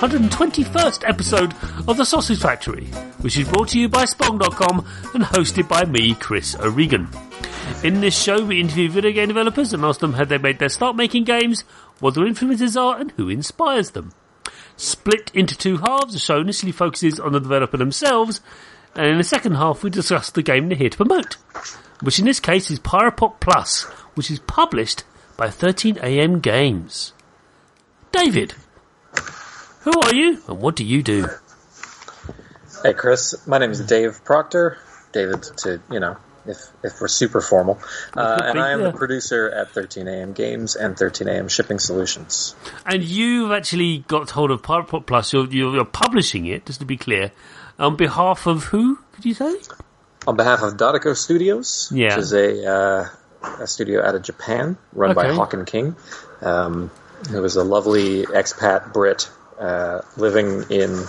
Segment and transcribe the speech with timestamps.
[0.00, 1.52] 121st episode
[1.86, 2.86] of The Sausage Factory,
[3.20, 7.06] which is brought to you by Spong.com and hosted by me, Chris O'Regan.
[7.84, 10.70] In this show, we interview video game developers and ask them how they made their
[10.70, 11.64] start making games,
[11.98, 14.14] what their influences are, and who inspires them.
[14.74, 18.40] Split into two halves, the show initially focuses on the developer themselves,
[18.94, 21.36] and in the second half, we discuss the game they're here to promote,
[22.00, 23.82] which in this case is Pirate Pop Plus,
[24.14, 25.04] which is published
[25.36, 27.12] by 13am Games.
[28.12, 28.54] David,
[29.80, 31.26] who are you and what do you do?
[32.82, 33.46] Hey, Chris.
[33.46, 34.78] My name is Dave Proctor.
[35.12, 37.78] David, to you know, if if we're super formal,
[38.16, 42.54] uh, and I am the producer at 13am Games and 13am Shipping Solutions.
[42.86, 45.32] And you've actually got hold of Pirate Pop Plus.
[45.32, 47.32] You're, you're, publishing it, just to be clear,
[47.78, 48.98] on behalf of who?
[49.12, 49.54] Could you say?
[50.26, 52.14] On behalf of Dadako Studios, Yeah.
[52.14, 53.08] which is a, uh,
[53.60, 55.36] a studio out of Japan, run by Okay.
[55.36, 55.96] Hawken King,
[56.42, 56.90] um,
[57.30, 59.28] who is a lovely expat Brit
[59.60, 61.04] uh, living in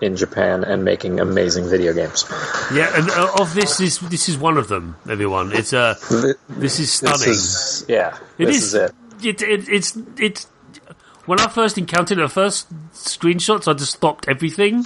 [0.00, 2.24] in Japan and making amazing video games.
[2.74, 4.96] Yeah, and uh, of this is this is one of them.
[5.08, 5.94] Everyone, it's uh,
[6.48, 7.30] this is This stunning.
[7.30, 8.18] is yeah.
[8.38, 8.62] It this is.
[8.64, 8.92] is it.
[9.24, 10.46] It, it, it's it's
[11.26, 14.84] when I first encountered the first screenshots, I just stopped everything,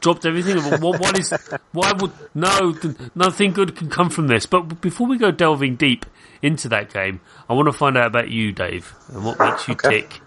[0.00, 0.58] dropped everything.
[0.80, 1.32] What, what is?
[1.72, 2.76] Why would no?
[3.16, 4.46] Nothing good can come from this.
[4.46, 6.06] But before we go delving deep
[6.40, 9.74] into that game, I want to find out about you, Dave, and what makes you
[9.74, 10.02] Okay.
[10.02, 10.20] tick.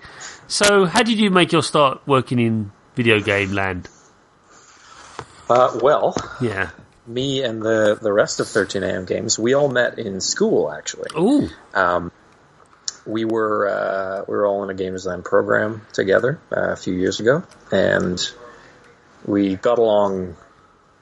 [0.47, 3.89] So, how did you make your start working in video game land?
[5.49, 6.69] Uh, well, Yeah.
[7.07, 11.09] me and the the rest of 13am games, we all met in school actually.
[11.15, 12.11] Oh, Um,
[13.05, 16.93] we were uh, we were all in a game design program together uh, a few
[16.93, 18.19] years ago, and
[19.25, 20.35] we got along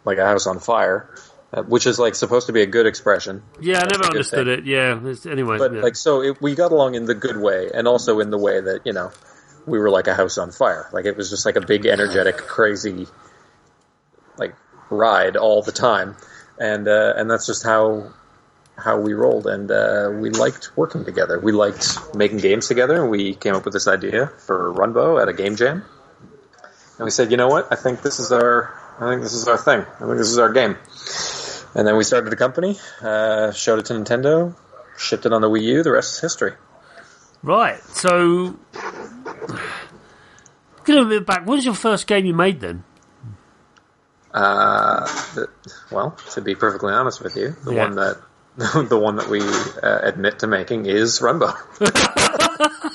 [0.05, 1.09] like a house on fire,
[1.53, 3.41] uh, which is like supposed to be a good expression.
[3.61, 3.79] yeah.
[3.79, 4.59] I never understood thing.
[4.59, 4.65] it.
[4.65, 4.97] Yeah.
[4.97, 5.81] it's- Anyway, But yeah.
[5.81, 8.59] like so, it, we got along in the good way, and also in the way
[8.59, 9.11] that you know
[9.65, 10.89] we were like a house on fire.
[10.91, 13.07] Like it was just like a big, energetic, crazy,
[14.37, 14.55] like
[14.89, 16.15] ride all the time,
[16.59, 18.11] and uh, and that's just how
[18.77, 19.47] how we rolled.
[19.47, 21.39] And uh, we liked working together.
[21.39, 25.33] We liked making games together, we came up with this idea for Runbow at a
[25.33, 25.83] game jam.
[26.97, 27.67] And we said, you know what?
[27.71, 29.81] I think this is our I think this is our thing.
[29.81, 30.77] I think this is our game.
[31.75, 34.55] And then we started a company, uh, showed it to Nintendo,
[34.97, 35.83] shipped it on the Wii U.
[35.83, 36.53] The rest is history.
[37.41, 37.81] Right.
[37.83, 38.55] So,
[40.85, 41.45] get a bit back.
[41.45, 42.83] What was your first game you made then?
[44.33, 45.01] Uh,
[45.35, 45.47] the,
[45.91, 47.81] well, to be perfectly honest with you, the Yeah.
[47.83, 48.17] one that
[48.89, 51.53] the one that we uh, admit to making is Runbow.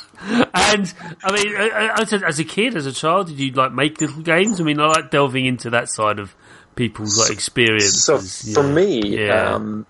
[0.70, 0.92] And
[1.24, 4.60] I mean, uh, as a, kid, as a child, did you like make little games?
[4.60, 6.34] I mean, I like delving into that side of
[6.74, 8.04] people's like experiences.
[8.04, 8.16] So
[8.48, 8.74] you for know.
[8.74, 9.54] me, Yeah.
[9.54, 9.86] um,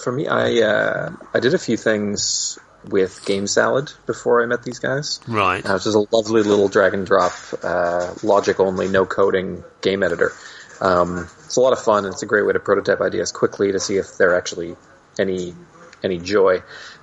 [0.00, 4.78] for me, I uh, I did a few things with GameSalad before I met these
[4.78, 5.20] guys.
[5.28, 5.64] right?
[5.64, 7.32] Uh, which is a lovely little drag and drop,
[7.62, 10.32] uh, logic only, no coding game editor.
[10.80, 13.72] Um, it's a lot of fun, and it's a great way to prototype ideas quickly
[13.72, 14.76] to see if they're actually
[15.18, 15.54] any
[16.02, 16.62] any joy.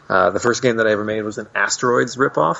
[0.09, 2.57] Uh, the first game that I ever made was an asteroids ripoff.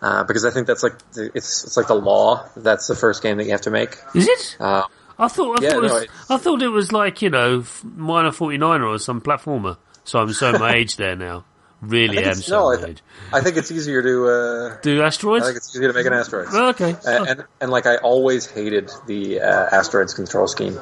[0.00, 2.48] Uh, because I think that's like the- it's it's like the law.
[2.56, 3.96] That's the first game that you have to make.
[4.16, 4.56] Is it?
[4.58, 4.82] Uh,
[5.16, 7.30] I thought I yeah, thought it was, no, it- I thought it was like you
[7.30, 9.76] know minor forty nine or some platformer.
[10.02, 11.44] So I'm showing my age there now.
[11.82, 12.98] Really I am it's- no, I, th-
[13.32, 14.26] I think it's easier to.
[14.28, 15.42] Uh, Do asteroids.
[15.44, 16.46] I think it's easier to make an asteroid.
[16.52, 16.94] Oh, okay.
[17.04, 20.78] and, and and like I always hated the uh, asteroids control scheme,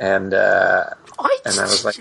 [0.00, 0.84] and uh,
[1.20, 2.00] I, and I was like,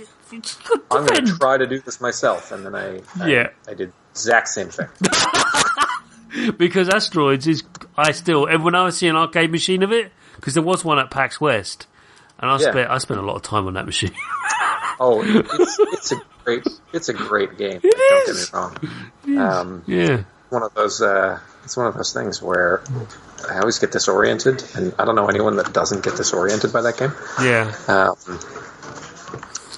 [0.92, 3.50] I'm going to try to do this myself, and then I, I Yeah.
[3.68, 4.88] I did exact same thing.
[6.58, 7.64] because asteroids is
[7.96, 11.10] I still when I see an arcade machine of it because there was one at
[11.12, 11.88] PAX West
[12.40, 12.72] and I Yeah.
[12.72, 14.12] spent I spent a lot of time on that machine.
[15.00, 16.64] Oh, it's, it's a great
[16.94, 17.82] it's a great game.
[17.84, 18.50] It don't is.
[18.50, 18.54] get
[19.28, 19.50] me wrong.
[19.50, 22.82] Um, yeah, one of those uh, it's one of those things where
[23.50, 26.98] I always get disoriented, and I don't know anyone that doesn't get disoriented by that
[26.98, 27.12] game.
[27.42, 27.74] yeah.
[27.88, 28.16] Um,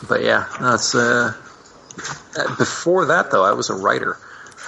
[0.07, 1.33] but yeah, that's uh,
[2.37, 3.43] uh, before that though.
[3.43, 4.17] I was a writer.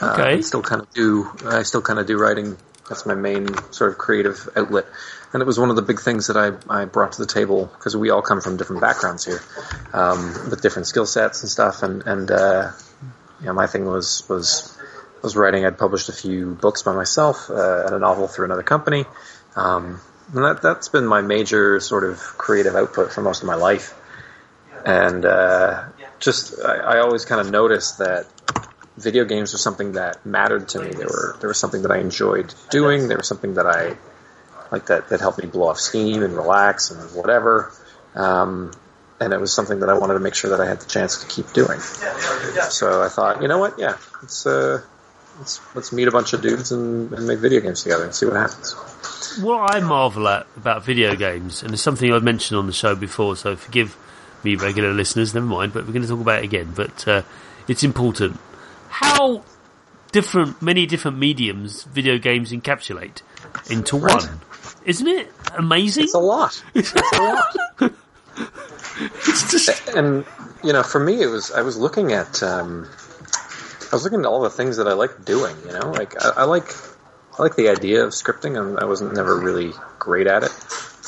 [0.02, 0.24] Uh, Okay.
[0.38, 1.30] I still kind of do.
[1.46, 2.58] I still kind of do writing.
[2.90, 4.86] That's my main sort of creative outlet,
[5.34, 7.66] and it was one of the big things that I, I brought to the table
[7.66, 9.42] because we all come from different backgrounds here,
[9.94, 11.84] um, with different skill sets and stuff.
[11.84, 12.72] And and uh,
[13.40, 14.78] you know, my thing was was
[15.22, 15.66] was writing.
[15.66, 19.06] I'd published a few books by myself uh, and a novel through another company.
[19.56, 20.02] Um,
[20.34, 23.94] and that that's been my major sort of creative output for most of my life.
[24.86, 25.84] And uh,
[26.20, 28.28] just I, I always kind of noticed that
[28.98, 30.90] video games were something that mattered to me.
[30.90, 33.08] They were they were something that I enjoyed doing.
[33.08, 33.96] They were something that I
[34.72, 37.72] like that that helped me blow off steam and relax and whatever.
[38.16, 38.72] Um,
[39.20, 41.22] and it was something that I wanted to make sure that I had the chance
[41.22, 41.80] to keep doing.
[42.70, 43.78] So I thought, you know what?
[43.78, 44.82] Yeah, let's uh,
[45.40, 48.26] let's let's meet a bunch of dudes and, and make video games together and see
[48.26, 48.74] what happens.
[49.42, 52.96] What I marvel at about video games, and it's something I've mentioned on the show
[52.96, 53.96] before, so forgive
[54.44, 56.74] me, regular listeners, never mind, but we're going to talk about it again.
[56.76, 57.22] But uh,
[57.68, 58.40] it's important.
[58.90, 59.44] How
[60.12, 63.22] different, many different mediums video games encapsulate
[63.70, 64.16] into Right.
[64.16, 64.42] one.
[64.86, 66.06] Isn't it amazing?
[66.06, 66.64] It's a lot.
[66.74, 67.94] It's a lot.
[69.28, 70.26] It's just, and
[70.64, 72.88] you know, for me, it was I was looking at um,
[73.92, 75.56] I was looking at all the things that I like doing.
[75.66, 76.68] You know, like I, I like
[77.38, 80.52] I like the idea of scripting, and I wasn't never really great at it.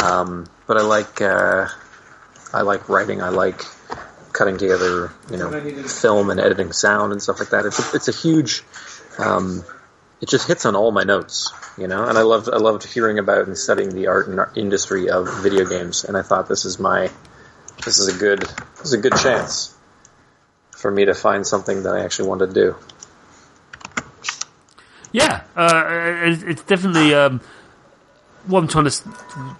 [0.01, 1.67] Um, but I like uh,
[2.51, 3.21] I like writing.
[3.21, 3.61] I like
[4.31, 5.51] cutting together, you know,
[5.87, 7.65] film and editing sound and stuff like that.
[7.65, 8.63] It's a, it's a huge.
[9.19, 9.63] Um,
[10.23, 12.05] it just hits on all my notes, you know.
[12.07, 15.65] And I loved I loved hearing about and studying the art and industry of video
[15.65, 16.05] games.
[16.05, 17.11] And I thought this is my
[17.83, 19.75] this is a good this is a good chance
[20.71, 22.75] for me to find something that I actually want to do.
[25.11, 25.83] yeah, uh,
[26.23, 27.41] it's, it's definitely um,
[28.47, 29.57] what I'm trying to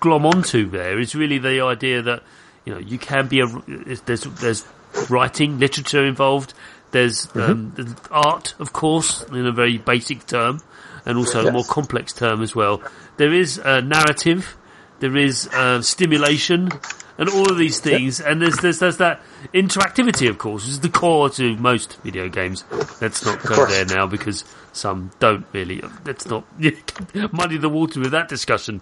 [0.00, 0.68] glom onto.
[0.68, 2.24] There is really the idea that
[2.64, 4.64] you know you can be a there's there's
[5.08, 6.54] writing, literature involved.
[6.92, 7.40] There's Mm-hmm.
[7.40, 10.60] um, there's art, of course, in a very basic term,
[11.04, 12.80] and also a more complex term as well.
[13.16, 14.56] There is a narrative,
[15.00, 16.70] there is uh, stimulation,
[17.18, 18.20] and all of these things.
[18.20, 19.20] And there's, there's there's that
[19.52, 22.64] interactivity, of course, which is the core to most video games.
[23.00, 25.82] Let's not go there now because some don't really.
[26.06, 26.44] Let's not
[27.32, 28.80] muddy the water with that discussion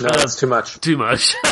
[0.00, 0.80] No, that's too much.
[0.80, 1.34] too much.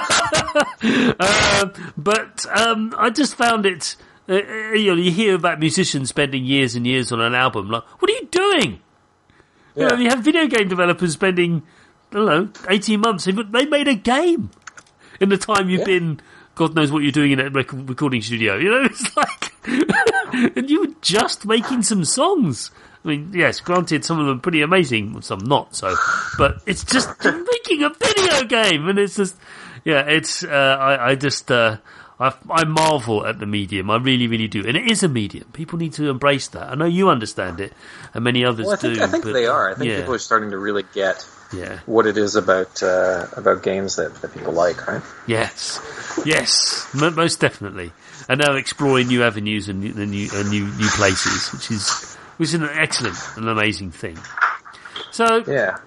[0.83, 3.97] um, but um, I just found it.
[4.29, 7.71] Uh, uh, you know, you hear about musicians spending years and years on an album.
[7.71, 8.81] Like, what are you doing?
[9.75, 11.63] You, know, you have video game developers spending,
[12.11, 13.25] I don't know, eighteen months.
[13.25, 14.51] They they made a game
[15.21, 15.87] in the time you've Yeah.
[15.99, 16.21] been.
[16.55, 18.57] God knows what you're doing in a rec- recording studio.
[18.59, 19.53] You know, it's like,
[20.57, 22.71] and you were just making some songs.
[23.05, 25.97] I mean, yes, granted, some of them are pretty amazing, some not so,
[26.39, 29.35] but it's just making a video game, and it's just,
[29.85, 30.45] yeah, it's.
[30.45, 31.79] Uh, I, I just, uh,
[32.23, 33.91] I, I marvel at the medium.
[33.91, 35.45] I really, really do, and it is a medium.
[35.53, 36.71] People need to embrace that.
[36.71, 37.73] I know you understand it,
[38.15, 39.03] and many others Well, I think do.
[39.03, 39.71] I think but, they are.
[39.71, 41.81] I think yeah, people are starting to really get yeah.
[41.87, 45.03] what it is about uh, about games that, that people like, right?
[45.27, 45.81] Yes,
[46.25, 47.93] yes, most definitely.
[48.29, 52.15] And now exploring new avenues and new, and new, and new new places, which is
[52.37, 54.17] which is an excellent and amazing thing.
[55.11, 55.79] So Yeah.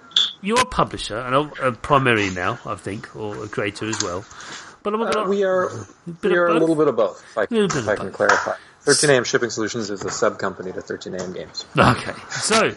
[0.42, 4.26] you're a publisher, and a, a primarily now, I think, or a creator as well.
[4.86, 5.72] But Uh, we are
[6.22, 7.24] we are a little bit of both.
[7.32, 8.14] If I, if I can both.
[8.14, 8.54] clarify.
[8.86, 11.66] 13AM Shipping Solutions is a sub company to 13AM Games.
[11.76, 12.76] Okay, so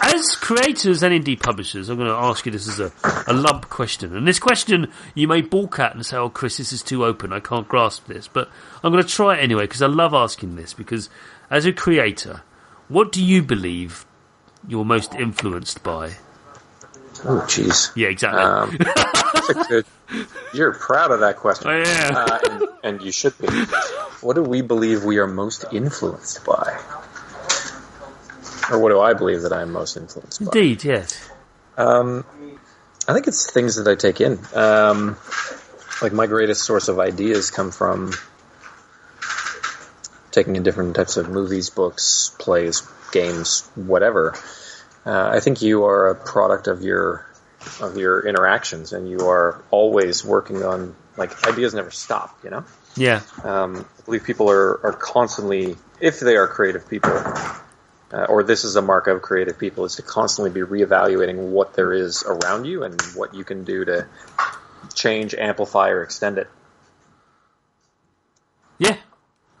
[0.00, 2.92] as creators and indie publishers, I'm going to ask you this as a,
[3.26, 4.14] a lump question.
[4.14, 7.32] And this question you may balk at and say, oh, Chris, this is too open.
[7.32, 8.28] I can't grasp this.
[8.28, 8.50] But
[8.84, 11.08] I'm going to try it anyway because I love asking this because
[11.50, 12.42] as a creator,
[12.88, 14.04] what do you believe
[14.68, 16.16] you're most influenced by?
[17.24, 17.90] Oh, jeez.
[17.96, 18.40] Yeah, exactly.
[18.42, 18.76] Um,
[19.68, 19.86] good.
[20.54, 21.68] You're proud of that question.
[21.68, 22.14] I am.
[22.16, 23.46] Uh, and, and you should be.
[24.20, 26.80] What do we believe we are most influenced by?
[28.70, 30.46] Or what do I believe that I am most influenced by?
[30.46, 31.30] Indeed, yes.
[31.76, 32.24] Um,
[33.06, 34.38] I think it's things that I take in.
[34.54, 35.16] Um,
[36.02, 38.12] like my greatest source of ideas come from
[40.30, 42.82] taking in different types of movies, books, plays,
[43.12, 44.34] games, whatever.
[45.06, 47.26] Uh, I think you are a product of your
[47.80, 52.38] of your interactions, and you are always working on like ideas never stop.
[52.44, 52.64] You know.
[52.96, 58.42] Yeah, Um, I believe people are, are constantly, if they are creative people, uh, or
[58.42, 62.24] this is a mark of creative people, is to constantly be reevaluating what there is
[62.24, 64.06] around you and what you can do to
[64.94, 66.48] change, amplify, or extend it.
[68.78, 68.96] yeah.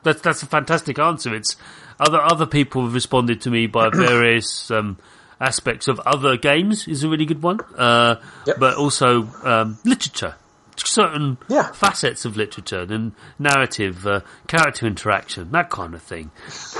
[0.02, 1.34] That's that's a fantastic answer.
[1.34, 1.56] It's
[1.98, 4.96] other other people have responded to me by various um,
[5.40, 8.16] aspects of other games is a really good one, uh,
[8.46, 8.56] Yep.
[8.58, 10.34] but also um, literature.
[10.76, 11.72] Certain Yeah.
[11.72, 16.30] facets of literature and narrative, uh, character interaction, that kind of thing.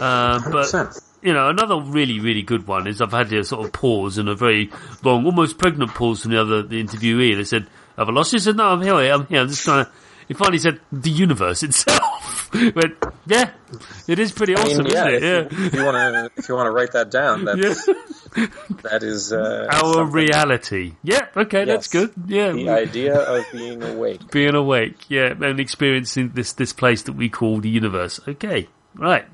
[0.00, 1.00] Uh, but 100%.
[1.22, 4.28] you know, another really, really good one is I've had a sort of pause and
[4.28, 4.70] a very
[5.02, 7.30] long, almost pregnant pause from the other the interviewee.
[7.32, 8.94] And they said, "Have I lost you?" I said, "No, I'm here.
[8.94, 9.40] I'm here.
[9.40, 9.90] I'm just trying to."
[10.28, 12.94] He finally said, "The universe itself." Went,
[13.26, 13.50] yeah,
[14.06, 15.22] it is pretty I awesome, mean, yeah, isn't it?
[15.52, 18.46] if, you, if you want to, if you want to write that down, that's, Yeah.
[18.82, 20.12] that is uh, Our something.
[20.12, 20.94] reality.
[21.02, 22.12] Yeah, okay, that's good.
[22.26, 24.30] Yeah, The idea of being awake.
[24.30, 28.18] being awake, yeah, and experiencing this this place that we call the universe.
[28.26, 29.26] Okay, right,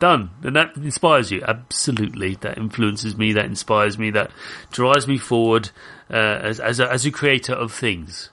[0.00, 1.42] done, and that inspires you.
[1.46, 3.32] Absolutely, that influences me.
[3.32, 4.10] That inspires me.
[4.10, 4.30] That
[4.72, 5.70] drives me forward
[6.10, 8.30] uh, as as a, as a creator of things,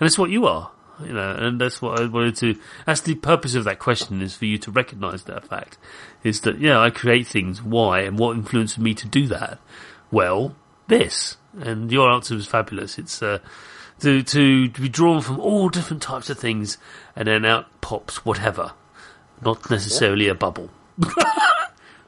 [0.00, 0.72] and that's what you are.
[1.00, 2.58] You know, and that's what I wanted to.
[2.86, 5.76] That's the purpose of that question is for you to recognise that fact.
[6.22, 7.62] Is that yeah, I create things.
[7.62, 9.58] Why and what influenced me to do that?
[10.10, 10.56] Well,
[10.88, 11.36] this.
[11.58, 12.98] And your answer was fabulous.
[12.98, 13.38] It's uh,
[14.00, 16.78] to to be drawn from all different types of things,
[17.14, 18.72] and then out pops whatever,
[19.42, 20.70] not necessarily a bubble.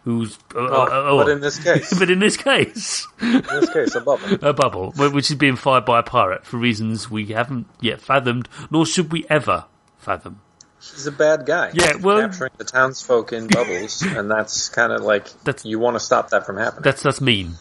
[0.09, 3.71] Who's uh, Oh, uh, oh, but in this case, but in this case, in this
[3.71, 4.27] case, a bubble.
[4.49, 8.49] a bubble, which is being fired by a pirate for reasons we haven't yet fathomed,
[8.71, 9.67] nor should we ever
[9.99, 10.41] fathom.
[10.81, 11.73] He's a bad guy.
[11.75, 15.97] Yeah, well- capturing the townsfolk in bubbles, and that's kind of like That's- you want
[15.97, 16.85] to stop that from happening.
[16.85, 17.57] That's that's mean.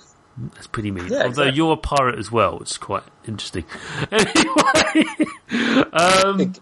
[0.54, 1.08] That's pretty mean.
[1.08, 1.56] Yeah, Although exactly.
[1.58, 3.66] you're a pirate as well, it's quite interesting.
[4.10, 5.06] Anyway,
[5.92, 6.54] um,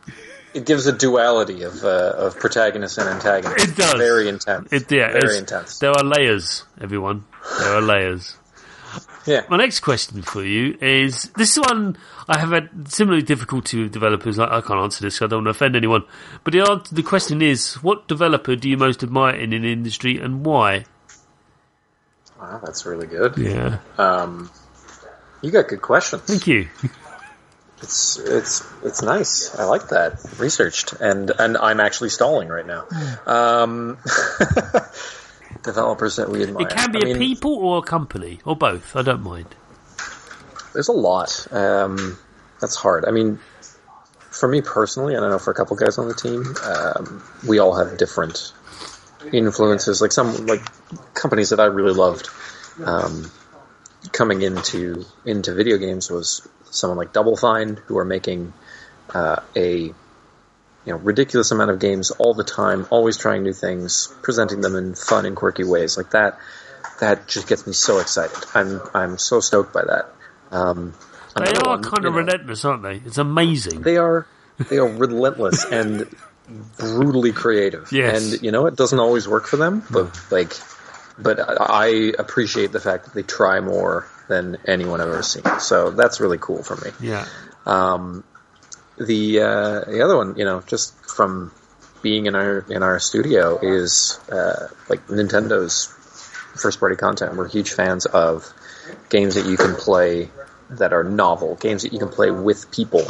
[0.56, 3.68] It gives a duality of uh, of protagonist and antagonist.
[3.68, 3.94] It does.
[3.96, 4.72] Very intense.
[4.72, 5.80] it, yeah, very intense.
[5.80, 7.26] There are layers, everyone.
[7.60, 8.38] There are layers.
[9.26, 9.42] Yeah.
[9.50, 11.98] My next question for you is this one
[12.30, 14.40] I have had similarly difficulty with developers.
[14.40, 16.04] I, I can't answer this, so I don't want to offend anyone.
[16.44, 20.18] But the, answer, the question is, what developer do you most admire in an industry
[20.20, 20.86] and why?
[22.40, 23.36] Wow, that's really good.
[23.38, 24.50] Yeah, Um,
[25.42, 26.22] you got good questions.
[26.24, 26.68] thank you.
[27.82, 29.54] It's it's it's nice.
[29.56, 30.20] I like that.
[30.40, 32.86] Researched and and I'm actually stalling right now.
[33.26, 33.98] Um,
[35.64, 36.68] developers that we admire.
[36.68, 38.96] It can be I a mean, people or a company or both.
[38.96, 39.48] I don't mind.
[40.74, 41.48] There's a lot.
[41.52, 42.18] Um,
[42.62, 43.06] that's hard.
[43.06, 43.40] I mean,
[44.32, 47.60] for me personally, and I know for a couple guys on the team, um, we
[47.60, 48.54] all have different
[49.32, 50.02] influences.
[50.02, 50.62] Like some like
[51.14, 52.30] companies that I really loved
[52.84, 53.32] um,
[54.12, 58.54] coming into into video games was someone like Double Fine, who are making
[59.14, 59.94] uh, a you
[60.86, 64.96] know ridiculous amount of games all the time, always trying new things, presenting them in
[64.96, 65.98] fun and quirky ways.
[65.98, 66.38] Like that,
[67.00, 68.38] that just gets me so excited.
[68.54, 70.14] I'm I'm so stoked by that.
[70.52, 70.94] Um,
[71.36, 72.98] They are one, kind of know, relentless, aren't they?
[72.98, 73.82] It's amazing.
[73.82, 74.28] They are
[74.70, 76.08] they are relentless and
[76.78, 77.92] brutally creative.
[77.92, 78.34] Yes.
[78.34, 80.54] And you know it doesn't always work for them, but like,
[81.18, 85.44] but I appreciate the fact that they try more than anyone I've ever seen.
[85.60, 86.92] So that's really cool for me.
[87.00, 87.26] yeah.
[88.98, 91.52] The uh, the other one, you know, just from
[92.02, 95.88] being in our in our studio is uh, like Nintendo's
[96.56, 97.36] first party content.
[97.36, 98.48] We're huge fans of
[99.10, 100.30] games that you can play
[100.70, 103.04] that are novel, games that you can play with people,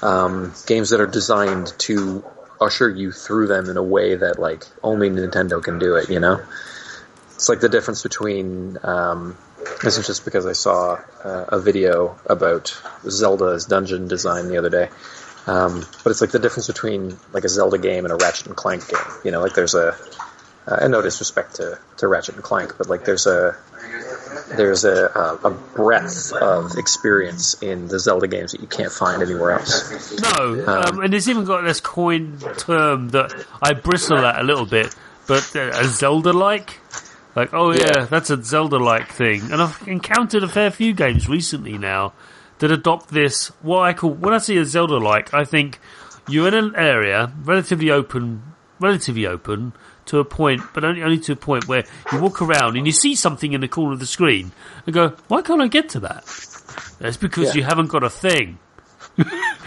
[0.00, 2.24] um, games that are designed to
[2.60, 6.08] usher you through them in a way that like only Nintendo can do it.
[6.08, 6.40] You know,
[7.34, 8.78] it's like the difference between.
[8.84, 9.36] Um,
[9.82, 14.70] this is just because I saw uh, a video about Zelda's dungeon design the other
[14.70, 14.88] day.
[15.46, 18.56] Um, but it's like the difference between like a Zelda game and a Ratchet and
[18.56, 19.00] Clank game.
[19.24, 19.96] You know, like there's a,
[20.66, 23.56] uh, and no disrespect to, to Ratchet and Clank, but like there's a,
[24.56, 29.22] there's a, a, a breadth of experience in the Zelda games that you can't find
[29.22, 30.20] anywhere else.
[30.20, 34.66] No, um, and it's even got this coin term that I bristle at a little
[34.66, 34.94] bit,
[35.26, 36.78] but uh, a Zelda-like.
[36.92, 38.04] Like, oh yeah, Yeah.
[38.06, 39.42] that's a Zelda-like thing.
[39.52, 42.12] And I've encountered a fair few games recently now
[42.58, 45.78] that adopt this, what I call, when I see a Zelda-like, I think
[46.28, 48.42] you're in an area, relatively open,
[48.80, 49.72] relatively open,
[50.06, 52.92] to a point, but only, only to a point where you walk around and you
[52.92, 54.50] see something in the corner of the screen
[54.84, 56.24] and go, why can't I get to that?
[56.98, 57.54] That's because Yeah.
[57.54, 58.58] you haven't got a thing.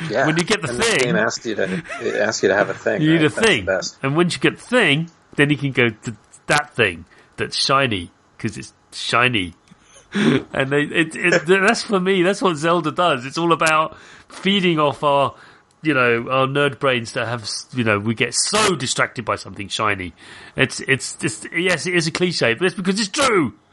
[0.09, 0.25] Yeah.
[0.27, 2.55] When you get the and thing- the game asks you to it asks you to
[2.55, 3.01] have a thing.
[3.01, 3.31] You need right?
[3.31, 6.15] a That's thing, and once you get the thing, then you can go to
[6.47, 7.05] that thing
[7.37, 9.53] that's shiny because it's shiny.
[10.13, 12.23] and they, it, it, that's for me.
[12.23, 13.25] That's what Zelda does.
[13.25, 13.97] It's all about
[14.29, 15.35] feeding off our,
[15.81, 19.67] you know, our nerd brains that have, you know, we get so distracted by something
[19.67, 20.13] shiny.
[20.55, 23.53] It's it's just yes, it is a cliche, but it's because it's true.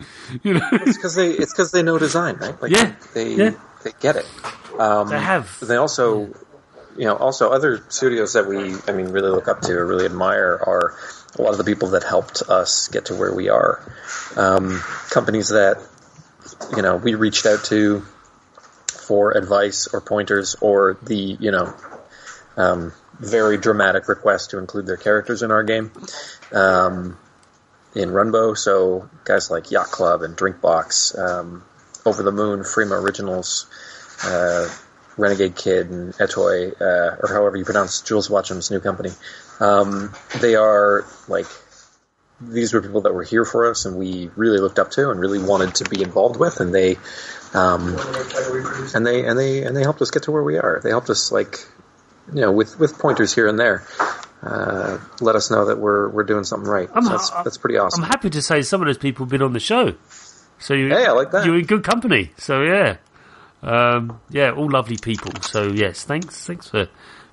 [0.42, 2.60] You know, It's because they it's because they know design, right?
[2.60, 2.94] Like Yeah.
[3.14, 3.50] they Yeah.
[3.84, 4.26] they get it.
[4.78, 5.58] Um, they have.
[5.60, 6.34] They also,
[6.96, 10.06] you know, also other studios that we, I mean, really look up to or really
[10.06, 10.94] admire are
[11.38, 13.80] a lot of the people that helped us get to where we are.
[14.36, 15.78] Um, companies that,
[16.76, 18.02] you know, we reached out to
[19.06, 21.74] for advice or pointers or the, you know,
[22.56, 25.90] um, very dramatic request to include their characters in our game.
[26.52, 27.18] Um,
[27.94, 31.62] in Runbow, so guys like Yacht Club and Drinkbox, um,
[32.06, 33.66] Over the Moon, Frima Originals,
[34.24, 34.68] uh,
[35.18, 39.10] Renegade Kid and Atooi, uh, or however you pronounce Jools Watsham's new company.
[39.62, 41.46] Um, they are like
[42.40, 45.20] these were people that were here for us, and we really looked up to and
[45.20, 46.96] really wanted to be involved with, and they,
[47.54, 47.96] um,
[48.94, 50.80] and they and they and they helped us get to where we are.
[50.82, 51.64] They helped us like,
[52.34, 53.86] you know, with with pointers here and there.
[54.42, 56.88] Uh, let us know that we're we're doing something right.
[56.92, 58.02] So that's that's pretty awesome.
[58.02, 59.94] I'm happy to say some of those people have been on the show.
[60.58, 61.46] So you, I like that.
[61.46, 62.32] You're in good company.
[62.38, 62.96] So yeah,
[63.62, 65.40] um, yeah, all lovely people.
[65.42, 66.88] So yes, thanks, thanks for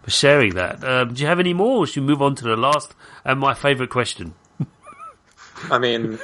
[0.09, 0.83] for sharing that.
[0.83, 3.39] Um, do you have any more, or should we move on to the last and
[3.39, 4.33] my favourite question?
[5.69, 6.19] I mean,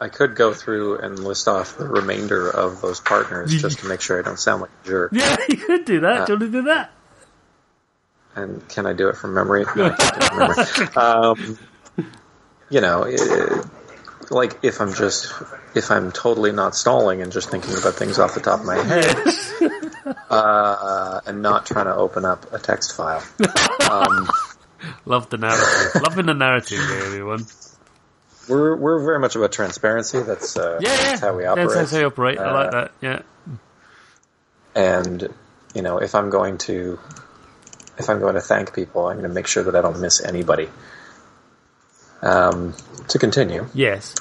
[0.00, 4.00] I could go through and list off the remainder of those partners just to make
[4.00, 5.12] sure I don't sound like a jerk.
[5.12, 6.22] Yeah, you could do that.
[6.22, 6.92] Uh, do you want to do that?
[8.36, 9.64] And can I do it from memory?
[9.74, 10.26] No, I can't do
[10.62, 10.88] it from memory.
[10.96, 11.58] Um,
[12.68, 13.62] you know, eh,
[14.30, 15.32] like if I'm just
[15.74, 18.76] if I'm totally not stalling and just thinking about things off the top of my
[18.76, 19.16] head,
[20.30, 23.22] uh, and not trying to open up a text file.
[23.90, 24.28] Um,
[25.06, 26.02] Love the narrative.
[26.02, 27.46] Loving the narrative everyone.
[28.48, 30.20] we're we're very much about transparency.
[30.20, 31.70] That's uh, Yeah, that's how we operate.
[31.70, 32.38] That's how we operate.
[32.38, 32.92] I like Uh, that.
[33.00, 33.22] Yeah.
[34.74, 35.32] and
[35.74, 36.98] you know if i'm going to
[37.98, 40.22] if i'm going to thank people i'm going to make sure that i don't miss
[40.22, 40.68] anybody
[42.22, 42.74] um,
[43.08, 44.14] to continue Yes.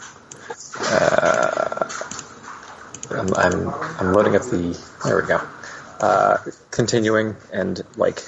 [3.11, 5.39] I'm, I'm i'm loading up the there we go
[5.99, 6.37] uh,
[6.71, 8.21] continuing and like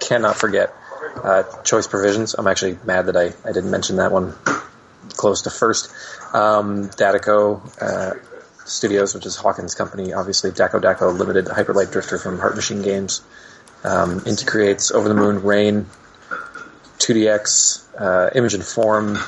[0.00, 0.74] cannot forget
[1.22, 4.34] uh, choice provisions i'm actually mad that i, I didn't mention that one
[5.16, 5.90] close to first
[6.34, 8.14] um, Dadako uh,
[8.66, 13.22] Studios, which is Hawken's company, obviously Daco Daco Limited, Hyperlight Drifter from Heart Machine Games,
[13.84, 15.86] um, Inti Creates, Over the Moon, Rain,
[16.98, 19.18] 2DX, uh, Image and Form,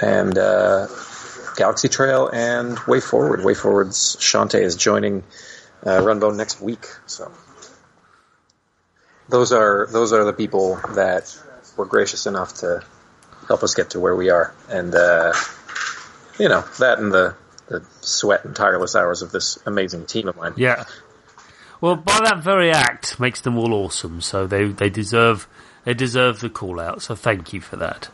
[0.00, 0.86] and uh,
[1.56, 3.42] Galaxy Trail, and Way Forward.
[3.42, 5.24] Way Forward's Shantae is joining
[5.86, 7.30] uh, Runbow next week, so
[9.28, 11.38] those are those are the people that
[11.76, 12.82] were gracious enough to
[13.46, 15.32] help us get to where we are, and uh,
[16.38, 17.36] you know that and the
[17.68, 20.54] the sweat and tireless hours of this amazing team of mine.
[20.56, 20.84] Yeah.
[21.80, 24.20] Well, by that very act makes them all awesome.
[24.20, 25.46] So they they deserve
[25.84, 27.02] they deserve the call out.
[27.02, 28.08] So thank you for that.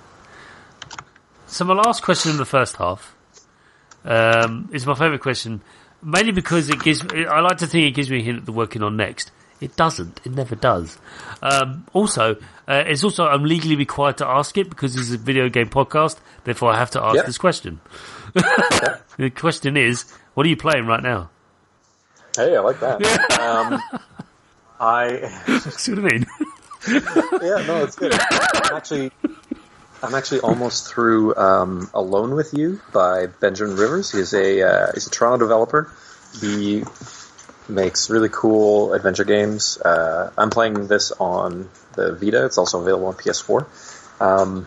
[1.47, 3.15] So my last question in the first half
[4.05, 5.61] um, is my favourite question,
[6.03, 7.03] mainly because it gives.
[7.13, 9.31] I like to think it gives me a hint at the working on next.
[9.61, 10.21] It doesn't.
[10.25, 10.99] It never does.
[11.41, 12.35] Um, also,
[12.67, 15.69] uh, it's also I'm legally required to ask it because this is a video game
[15.69, 16.19] podcast.
[16.45, 17.23] Therefore, I have to ask Yeah.
[17.23, 17.81] this question.
[18.35, 21.31] the question is, what are you playing right now?
[22.37, 23.41] Hey, I like that.
[23.41, 23.81] um,
[24.81, 25.29] I
[25.71, 26.27] See what I mean?
[26.89, 28.13] yeah, no, it's good.
[28.13, 29.13] I'm actually,
[30.03, 34.11] I'm actually almost through um, Alone with You by Benjamin Rivers.
[34.11, 35.93] He's a uh, he's a Toronto developer.
[36.41, 36.85] He
[37.69, 39.81] makes really cool adventure games.
[39.81, 42.45] Uh, I'm playing this on the Vita.
[42.47, 44.21] It's also available on PS4.
[44.21, 44.67] Um,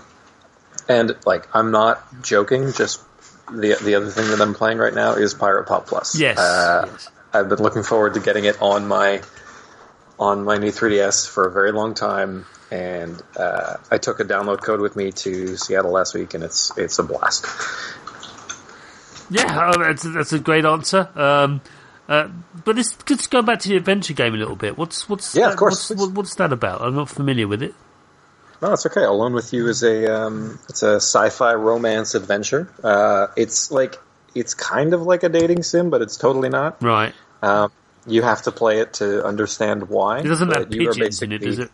[0.87, 2.71] and like, I'm not joking.
[2.71, 3.01] Just
[3.51, 6.17] the the other thing that I'm playing right now is Pirate Pop Plus.
[6.17, 6.37] Yes.
[6.37, 7.09] Uh, yes.
[7.33, 9.21] I've been looking forward to getting it on my
[10.17, 12.45] on my new 3DS for a very long time,
[12.75, 16.77] and uh, I took a download code with me to Seattle last week, and it's
[16.77, 17.45] it's a blast.
[19.29, 21.09] Yeah, uh, that's, that's a great answer.
[21.15, 21.61] Um,
[22.07, 22.27] uh,
[22.63, 24.77] but let's just go back to the adventure game a little bit.
[24.77, 26.81] What's what's Yeah, that, of course, What's, what, what's that about?
[26.81, 27.73] I'm not familiar with it.
[28.61, 29.03] No, it's okay.
[29.03, 32.71] Alone with You is a um, it's a sci-fi romance adventure.
[32.83, 33.95] Uh, it's like
[34.35, 36.83] it's kind of like a dating sim, but it's totally not.
[36.83, 37.13] Right.
[37.41, 37.71] Um,
[38.05, 40.19] you have to play it to understand why.
[40.19, 41.71] It doesn't have but you are pigeons in it, does it?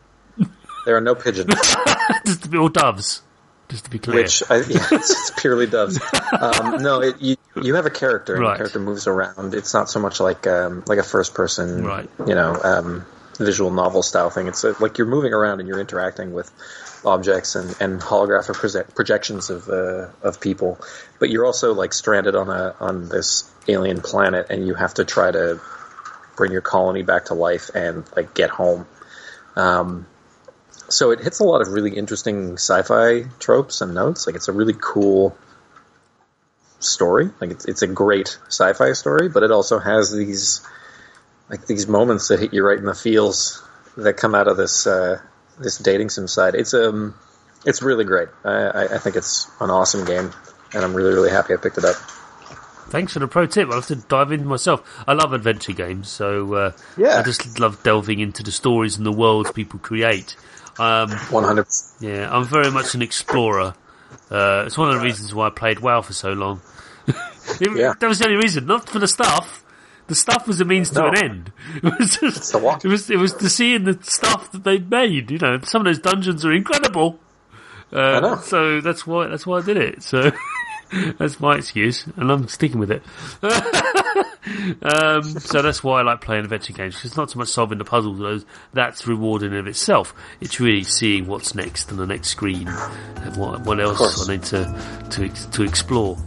[0.85, 1.53] There are no pigeons.
[2.25, 3.21] just to be, or doves.
[3.69, 4.23] Just to be clear.
[4.23, 5.99] Which I, yeah, it's, it's purely doves.
[6.39, 8.51] Um, no, it, you you have a character, and Right.
[8.53, 9.53] the character moves around.
[9.53, 12.09] It's not so much like um, like a first person, Right.
[12.27, 13.05] you know, um,
[13.37, 14.47] visual novel style thing.
[14.47, 16.51] It's uh like you're moving around and you're interacting with
[17.05, 20.77] objects and, and holographic proje- projections of uh, of people,
[21.19, 25.05] but you're also like stranded on a on this alien planet, and you have to
[25.05, 25.59] try to
[26.35, 28.85] bring your colony back to life and like get home.
[29.55, 30.05] Um,
[30.91, 34.27] so it hits a lot of really interesting sci-fi tropes and notes.
[34.27, 35.35] Like it's a really cool
[36.79, 37.29] story.
[37.39, 40.61] Like it's it's a great sci-fi story, but it also has these
[41.49, 43.63] like these moments that hit you right in the feels
[43.97, 45.19] that come out of this uh,
[45.59, 46.55] this dating sim side.
[46.55, 47.15] It's um
[47.65, 48.29] it's really great.
[48.43, 50.31] I, I, I think it's an awesome game,
[50.73, 51.95] and I'm really really happy I picked it up.
[52.89, 53.69] Thanks for the pro tip.
[53.69, 54.81] I'll have to dive into myself.
[55.07, 57.19] I love adventure games, so uh, Yeah.
[57.19, 60.35] I just love delving into the stories and the worlds people create.
[60.79, 61.67] Um, 100.
[61.99, 63.73] yeah, I'm very much an explorer.
[64.29, 66.61] Uh, it's one of the reasons why I played WoW for so long.
[67.59, 67.93] It- Yeah.
[67.99, 69.63] That was the only reason, not for the stuff.
[70.07, 71.51] The stuff was a means to an end.
[71.75, 75.31] It was just, the it was it was to seeing the stuff that they'd made.
[75.31, 77.19] You know, some of those dungeons are incredible.
[77.93, 78.35] Uh, know.
[78.37, 80.03] So that's why that's why I did it.
[80.03, 80.31] So
[81.17, 83.01] that's my excuse, and I'm sticking with it.
[84.83, 86.95] um, so that's why I like playing adventure games.
[86.95, 90.13] 'cause It's not so much solving the puzzles; those that's rewarding in of itself.
[90.41, 94.27] It's really seeing what's next on the next screen and what what else.
[94.29, 94.75] I need to
[95.11, 96.17] to to explore.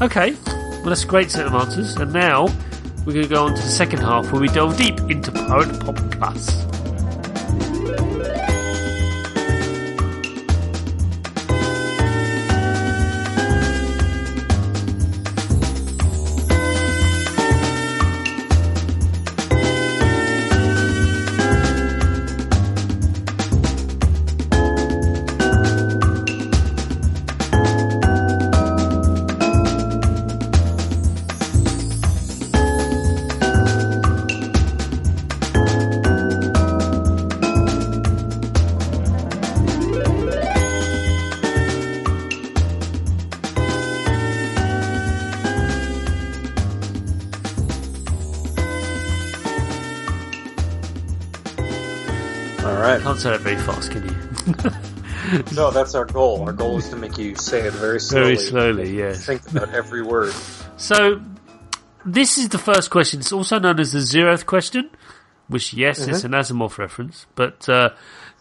[0.00, 2.46] Okay, well that's a great set of answers, and now
[3.06, 5.78] we're going to go on to the second half where we delve deep into Pirate
[5.80, 6.79] Pop Plus.
[53.80, 55.54] Fast, can you?
[55.54, 56.42] No, that's our goal.
[56.42, 58.34] Our goal is to make you say it very slowly.
[58.34, 59.26] Very slowly, yes.
[59.26, 60.32] Think about every word.
[60.76, 61.20] So,
[62.04, 63.20] this is the first question.
[63.20, 64.90] It's also known as the zeroth question,
[65.48, 67.26] which, yes, it's an Asimov reference.
[67.34, 67.90] But, uh,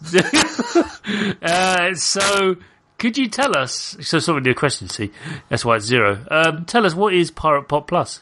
[1.42, 2.56] uh, so,
[2.98, 3.98] could you tell us?
[4.02, 5.12] So, it's not really a question, see?
[5.50, 6.26] That's why it's zero.
[6.32, 8.22] Um, tell us, what is Pirate Pop Plus?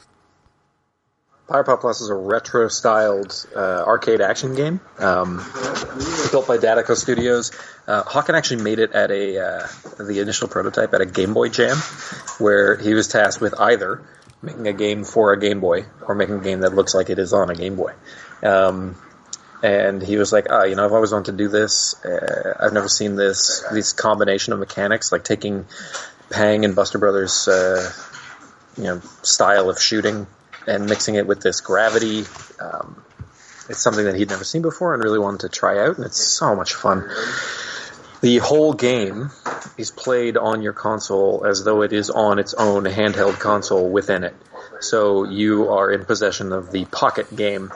[1.48, 5.38] Pop Plus is a retro-styled uh, arcade action game um,
[6.30, 7.52] built by Dadako Studios.
[7.88, 11.48] Uh, Hawken actually made it at a uh, the initial prototype at a Game Boy
[11.48, 11.78] Jam,
[12.40, 14.04] where he was tasked with either
[14.42, 17.18] making a game for a Game Boy or making a game that looks like it
[17.18, 17.94] is on a Game Boy.
[18.44, 18.98] Um,
[19.64, 21.96] and he was like, "Ah, you know, I've always wanted to do this.
[22.04, 25.66] Uh, I've never seen this this combination of mechanics, like taking
[26.30, 27.90] Pang and Buster Brothers, uh,
[28.76, 30.28] you know, style of shooting
[30.68, 32.26] and mixing it with this gravity.
[32.60, 33.04] Um,
[33.70, 36.22] it's something that he'd never seen before and really wanted to try out, and it's
[36.22, 37.10] so much fun.
[38.22, 39.30] The whole game
[39.78, 44.24] is played on your console as though it is on its own handheld console within
[44.24, 44.36] it.
[44.80, 47.72] So you are in possession of the pocket game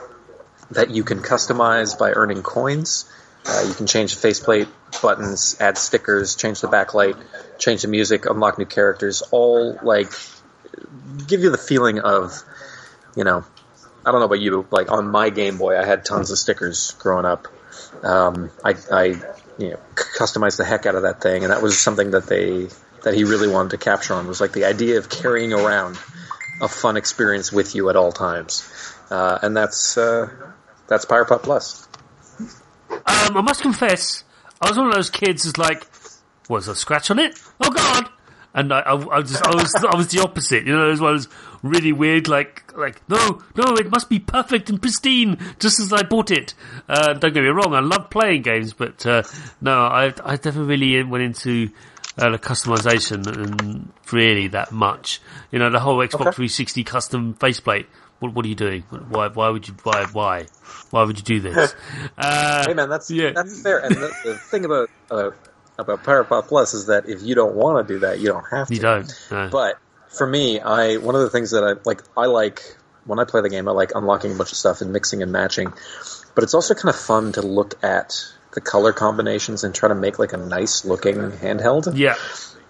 [0.70, 3.10] that you can customize by earning coins.
[3.44, 4.68] Uh, you can change the faceplate,
[5.02, 7.16] buttons, add stickers, change the backlight,
[7.58, 10.10] change the music, unlock new characters, all like
[11.26, 12.42] give you the feeling of
[13.16, 13.44] you know,
[14.04, 16.92] I don't know about you, like on my Game Boy, I had tons of stickers
[16.92, 17.48] growing up.
[18.02, 19.04] Um, I, I,
[19.58, 22.68] you know, customized the heck out of that thing, and that was something that they
[23.04, 25.98] that he really wanted to capture on was like the idea of carrying around
[26.60, 28.68] a fun experience with you at all times,
[29.10, 30.28] uh, and that's uh,
[30.88, 31.88] that's Pirate Pop Plus.
[32.90, 34.24] Um, I must confess,
[34.60, 35.86] I was one of those kids who's like,
[36.48, 37.38] was a scratch on it?
[37.60, 38.08] Oh God!
[38.54, 40.66] And I, I, I was just, I was, I was the opposite.
[40.66, 41.28] You know, as well ones
[41.62, 46.02] really weird, like, like, no, no, it must be perfect and pristine, just as I
[46.02, 46.54] bought it.
[46.88, 49.22] Uh, don't get me wrong, I love playing games, but, uh,
[49.60, 51.70] no, I, I never really went into,
[52.18, 55.20] uh, the customization and really that much.
[55.50, 56.30] You know, the whole Xbox Okay.
[56.48, 57.86] 360 custom faceplate.
[58.18, 58.82] What, what are you doing?
[59.08, 60.46] Why, why would you, why, why?
[60.90, 61.74] Why would you do this?
[62.18, 63.32] Uh, Hey man, that's Yeah.
[63.34, 63.78] that's fair.
[63.78, 65.30] And the, the thing about uh,
[65.78, 68.44] about Pirate Pop Plus is that if you don't want to do that, you don't
[68.50, 68.74] have to.
[68.74, 69.10] you don't.
[69.30, 69.48] No.
[69.50, 69.78] But
[70.12, 73.40] for me, I one of the things that I like, I like when I play
[73.40, 75.72] the game, I like unlocking a bunch of stuff and mixing and matching.
[76.34, 79.94] But it's also kind of fun to look at the color combinations and try to
[79.94, 81.96] make like a nice looking handheld.
[81.96, 82.16] yeah.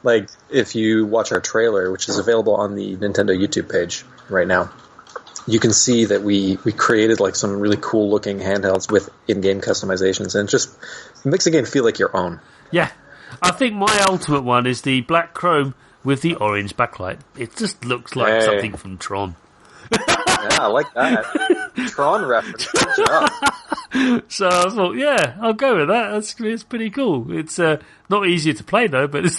[0.04, 4.46] Like if you watch our trailer, which is available on the Nintendo YouTube page right
[4.48, 4.72] now,
[5.46, 9.60] you can see that we we created like some really cool looking handhelds with in-game
[9.60, 10.76] customizations and just
[11.24, 12.40] makes the game feel like your own.
[12.70, 12.90] Yeah.
[13.40, 17.18] I think my ultimate one is the black chrome with the orange backlight.
[17.36, 18.40] It just looks like Hey.
[18.44, 19.36] something from Tron.
[19.90, 19.98] Yeah,
[20.60, 21.24] I like that.
[21.88, 22.66] Tron reference.
[22.70, 23.30] Good job.
[24.28, 26.12] So I thought, yeah, I'll go with that.
[26.12, 27.30] That's it's pretty cool.
[27.30, 27.76] It's uh,
[28.08, 29.38] not easier to play though, but it's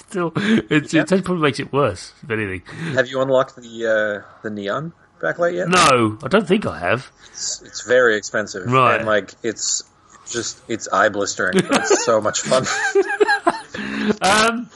[0.00, 2.12] still it's, it probably makes it worse.
[2.24, 2.62] If anything,
[2.94, 3.86] Have you unlocked the
[4.26, 5.68] uh, the neon backlight yet?
[5.68, 7.12] no, I don't think I have.
[7.30, 8.96] It's, it's very expensive, Right.
[8.96, 9.84] And like it's
[10.28, 11.58] just it's eye blistering.
[11.58, 12.64] It's so much fun.
[14.22, 14.68] Um,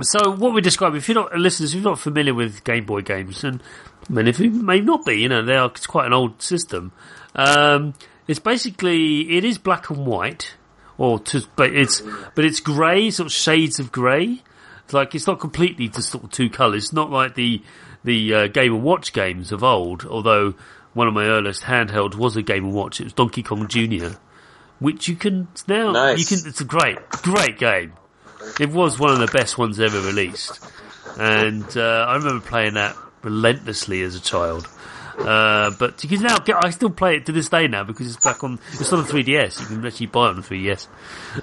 [0.00, 3.02] so what we're describing, if you're not listeners, if you're not familiar with Game Boy
[3.02, 3.62] games, and
[4.08, 6.92] many of you may not be, you know, they are it's quite an old system.
[7.34, 7.94] Um,
[8.26, 10.54] it's basically it is black and white,
[10.96, 12.00] or to, but it's
[12.34, 14.42] but it's grey, sort of shades of grey.
[14.84, 16.84] It's like it's not completely just sort of two colours.
[16.84, 17.62] It's not like the
[18.04, 20.04] the uh, Game and Watch games of old.
[20.06, 20.54] Although
[20.94, 23.00] one of my earliest handheld was a Game and Watch.
[23.00, 24.16] It was Donkey Kong Junior,
[24.78, 26.18] which you can now Nice.
[26.18, 26.48] you can.
[26.48, 27.92] It's a great great game.
[28.60, 30.64] It was one of the best ones ever released,
[31.18, 34.68] and uh, I remember playing that relentlessly as a child.
[35.18, 36.56] Uh, but you can now get.
[36.64, 38.58] I still play it to this day now because it's back on.
[38.72, 39.60] It's on the 3DS.
[39.60, 40.88] You can actually buy it on the 3DS.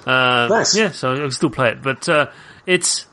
[0.06, 0.76] Uh, Nice.
[0.76, 1.82] Yeah, so I can still play it.
[1.82, 2.26] But uh,
[2.66, 3.06] it's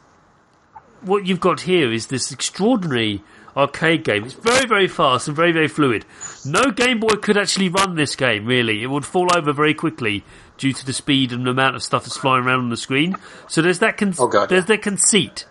[1.01, 3.23] what you've got here is this extraordinary
[3.55, 4.23] arcade game.
[4.25, 6.05] It's very, very fast and very, very fluid.
[6.45, 8.83] No Game Boy could actually run this game, really.
[8.83, 10.23] It would fall over very quickly
[10.57, 13.15] due to the speed and the amount of stuff that's flying around on the screen.
[13.47, 15.45] So there's that, con- Oh, there's that conceit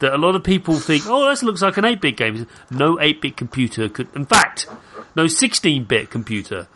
[0.00, 2.46] that a lot of people think, oh, this looks like an 8-bit game.
[2.70, 4.66] No 8-bit computer could, in fact,
[5.16, 6.68] no 16-bit computer.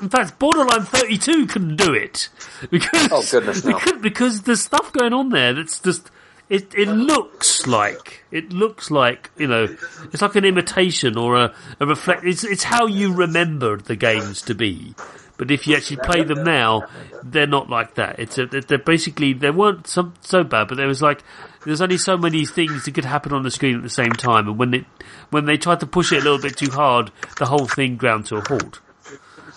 [0.00, 2.28] In fact, Borderline 32 couldn't do it
[2.70, 3.74] because Oh, goodness, no.
[3.78, 6.10] because, because there's stuff going on there that's just
[6.48, 6.74] it.
[6.74, 9.68] It looks like it looks like you know
[10.12, 12.24] it's like an imitation or a, a reflect.
[12.24, 14.94] It's it's how you remember the games to be.
[15.38, 16.82] But if you actually play them now,
[17.22, 18.18] they're not like that.
[18.18, 21.22] It's a, they're basically they weren't some, so bad, but there was like
[21.64, 24.48] there's only so many things that could happen on the screen at the same time,
[24.48, 24.84] and when it
[25.30, 28.26] when they tried to push it a little bit too hard, the whole thing ground
[28.26, 28.80] to a halt.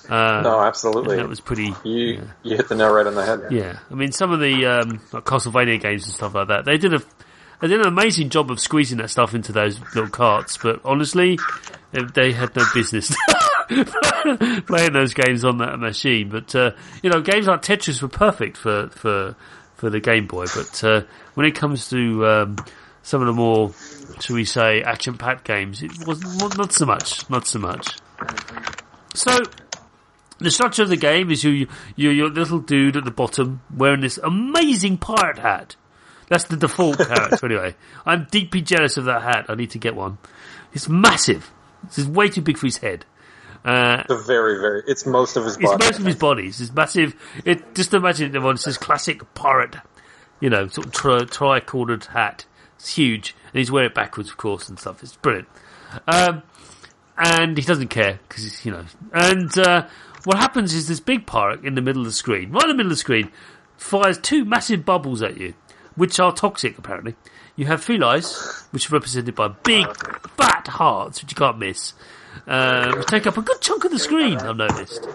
[0.08, 1.16] Uh, No, absolutely.
[1.18, 1.74] that was pretty.
[1.84, 3.42] You you hit the nail right on the head.
[3.50, 6.78] Yeah, I mean, some of the um, like Castlevania games and stuff like that, they
[6.78, 7.02] did a
[7.60, 10.58] they did an amazing job of squeezing that stuff into those little carts.
[10.58, 11.40] But honestly,
[12.14, 13.16] they had no business
[14.68, 16.30] playing those games on that machine.
[16.30, 16.72] But uh,
[17.02, 19.36] you know, games like Tetris were perfect for for
[19.76, 20.46] for the Game Boy.
[20.54, 21.02] But uh,
[21.34, 22.56] when it comes to um,
[23.04, 23.74] some of the more,
[24.20, 26.22] shall we say, action-packed games, it was
[26.58, 27.98] not so much, not so much.
[29.16, 29.38] So
[30.38, 34.02] the structure of the game is you, you, your little dude at the bottom wearing
[34.02, 35.76] this amazing pirate hat.
[36.30, 37.76] That's the default character anyway.
[38.06, 39.46] I'm deeply jealous of that hat.
[39.50, 40.18] I need to get one.
[40.74, 41.52] It's massive.
[41.86, 43.06] It's way too big for his head.
[43.64, 44.84] Uh, The very very.
[44.88, 45.86] It's most of his it's body.
[45.86, 46.48] most of his body.
[46.48, 47.16] It's massive.
[47.46, 49.76] It just imagine it it's this classic pirate,
[50.40, 52.46] you know, sort of tri- tri-cornered hat.
[52.76, 55.04] It's huge, and he's wearing it backwards, of course, and stuff.
[55.04, 55.48] It's brilliant.
[56.08, 56.42] Um,
[57.18, 58.86] and he doesn't care because you know.
[59.14, 59.88] And uh,
[60.24, 62.76] what happens is this big pirate in the middle of the screen, right in the
[62.76, 63.32] middle of the screen,
[63.78, 65.54] fires two massive bubbles at you,
[65.96, 67.16] which are toxic apparently.
[67.56, 69.86] You have felines, which are represented by big,
[70.38, 71.94] fat hearts, which you can't miss,
[72.48, 74.38] uh, which take up a good chunk of the screen.
[74.40, 75.08] I've noticed,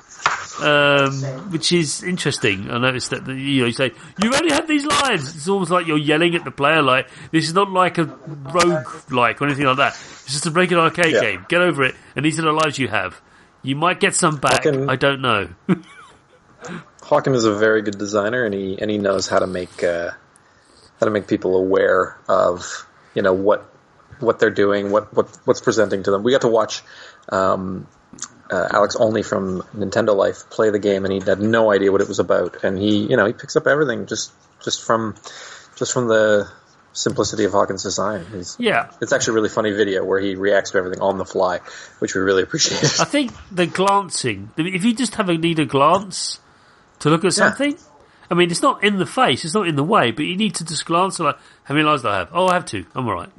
[0.62, 2.70] um, which is interesting.
[2.70, 5.34] I noticed that the, you know you say you only have these lives.
[5.36, 8.86] It's almost like you're yelling at the player, like this is not like a rogue
[9.10, 9.92] like or anything like that.
[10.24, 11.20] It's just a regular arcade Yeah.
[11.20, 11.46] game.
[11.48, 11.94] Get over it.
[12.14, 13.20] And these are the lives you have.
[13.62, 14.66] You might get some back.
[14.66, 15.48] I don't know.
[17.02, 20.10] Hawken is a very good designer, and he and he knows how to make uh,
[20.98, 23.72] how to make people aware of you know what
[24.20, 26.22] what they're doing, what what what's presenting to them.
[26.22, 26.82] We got to watch
[27.28, 27.86] um,
[28.50, 32.00] uh, Alex Olney from Nintendo Life play the game, and he had no idea what
[32.00, 32.64] it was about.
[32.64, 34.32] And he you know he picks up everything just
[34.64, 35.14] just from
[35.76, 36.48] just from the
[36.92, 38.24] simplicity of Hawken's design.
[38.32, 38.90] He's, yeah.
[39.02, 41.58] it's actually a really funny video where he reacts to everything on the fly,
[41.98, 42.82] which we really appreciate.
[42.98, 46.40] I think the glancing, if you just have a need a glance
[47.00, 47.50] to look at Yeah.
[47.50, 47.76] something,
[48.30, 50.54] I mean, it's not in the face, it's not in the way, but you need
[50.54, 52.30] to just glance like, how many lives do I have?
[52.32, 52.86] Oh, I have two.
[52.94, 53.28] I'm alright.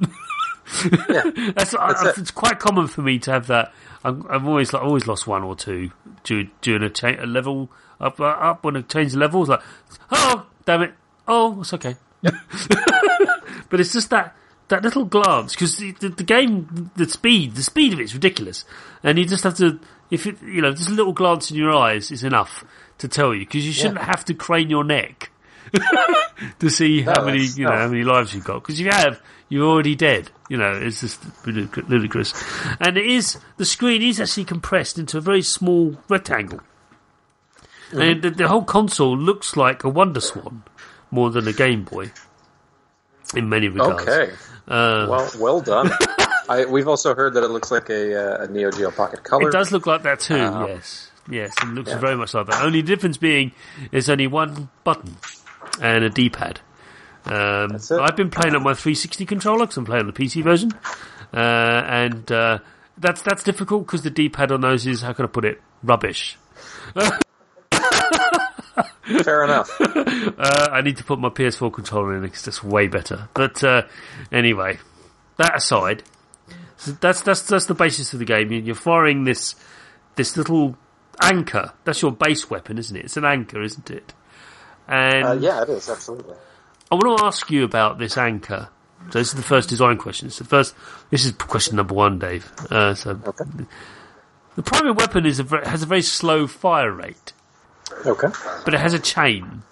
[1.08, 1.22] yeah.
[1.54, 2.18] That's, That's I- it.
[2.18, 3.72] it's quite common for me to have that.
[4.04, 5.90] I'm, I've always like, always lost one or two
[6.24, 9.48] during, during a, cha- a level up uh, up when I change the levels.
[9.48, 9.62] Like,
[10.10, 10.94] oh damn it!
[11.26, 11.96] Oh, it's okay.
[12.22, 14.34] but it's just that
[14.68, 18.64] that little glance because the, the, the game, the speed, the speed of it's ridiculous,
[19.02, 19.80] and you just have to.
[20.10, 22.64] If it, you know, just a little glance in your eyes is enough
[22.98, 25.30] to tell you because you shouldn't have to crane your neck
[26.60, 27.76] to see how many you know no.
[27.76, 28.62] how many lives you've got.
[28.62, 30.30] Because if you have, you're already dead.
[30.48, 32.32] You know, it's just ludicrous.
[32.80, 36.60] And it is the screen is actually compressed into a very small rectangle,
[37.88, 38.00] Mm-hmm.
[38.02, 40.62] and the, the whole console looks like a Wonder Swan
[41.10, 42.10] more than a Game Boy
[43.34, 44.02] in many regards.
[44.02, 44.32] Okay.
[44.66, 45.90] Uh, Well, well done.
[46.50, 49.48] I, we've also heard that it looks like a, uh, a Neo Geo Pocket Color.
[49.48, 50.34] It does look like that too.
[50.38, 51.98] Um, yes, yes, it looks yeah.
[51.98, 52.62] very much like that.
[52.62, 53.52] Only difference being
[53.90, 55.16] there's only one button
[55.80, 56.60] and a D-pad.
[57.28, 57.78] Um.
[58.00, 60.72] I've been playing on my 360 controller because I'm playing on the PC version,
[61.32, 62.58] uh, and uh,
[62.96, 66.38] that's that's difficult because the D-pad on those is how can I put it rubbish.
[69.22, 69.70] Fair enough.
[70.38, 73.28] Uh, I need to put my PS4 controller in because that's way better.
[73.34, 73.82] But uh,
[74.30, 74.78] anyway,
[75.36, 76.04] that aside,
[76.76, 78.52] so that's that's that's the basis of the game.
[78.52, 79.56] You- You're firing this
[80.14, 80.76] this little
[81.20, 81.72] anchor.
[81.84, 83.04] That's your base weapon, isn't it?
[83.06, 84.14] It's an anchor, isn't it?
[84.86, 86.36] And Uh, yeah, it is absolutely.
[86.90, 88.68] I want to ask you about this anchor.
[89.10, 90.30] So this is the first design question.
[90.30, 90.74] So first,
[91.10, 92.50] this is question number one, Dave.
[92.70, 93.44] Uh, so Okay.
[94.56, 97.32] the primary weapon is a, has a very slow fire rate.
[98.04, 98.28] Okay.
[98.64, 99.62] but it has a chain.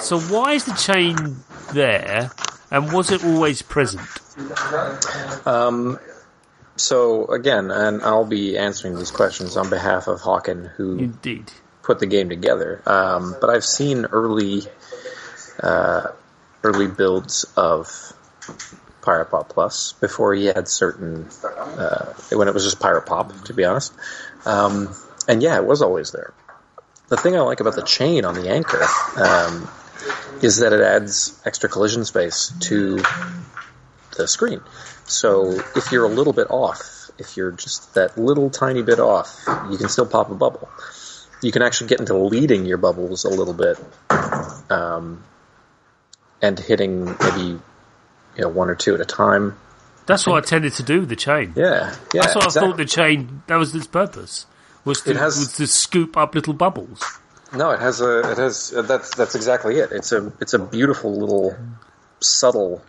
[0.00, 1.36] So why is the chain
[1.72, 2.30] there,
[2.70, 4.06] and was it always present?
[5.46, 5.98] Um,
[6.76, 11.52] so again, and I'll be answering these questions on behalf of Hawken, who Indeed.
[11.82, 12.82] put the game together.
[12.86, 14.62] Um, but I've seen early,
[15.62, 16.08] uh,
[16.62, 18.12] early builds of
[19.02, 23.54] Pirate Pop Plus before he had certain, uh, when it was just Pirate Pop, to
[23.54, 23.92] be honest.
[24.44, 24.94] Um,
[25.26, 26.32] and yeah, it was always there.
[27.08, 28.82] The thing I like about the chain on the anchor
[29.16, 29.68] um,
[30.42, 33.02] is that it adds extra collision space to
[34.16, 34.60] the screen.
[35.06, 39.42] So if you're a little bit off, if you're just that little tiny bit off,
[39.70, 40.68] you can still pop a bubble.
[41.42, 43.78] You can actually get into leading your bubbles a little bit,
[44.70, 45.24] um,
[46.42, 47.40] and hitting maybe
[48.36, 49.58] you know one or two at a time.
[50.06, 51.52] That's what I tended to do with the chain.
[51.54, 52.22] Yeah, yeah.
[52.22, 53.42] That's what I thought the chain.
[53.46, 54.46] That was its purpose.
[54.84, 57.02] Was to, It has- was to scoop up little bubbles.
[57.54, 58.20] No, it has a.
[58.30, 58.72] It has.
[58.74, 59.90] Uh, that's that's exactly it.
[59.92, 60.32] It's a.
[60.40, 61.56] It's a beautiful little
[62.20, 62.82] subtle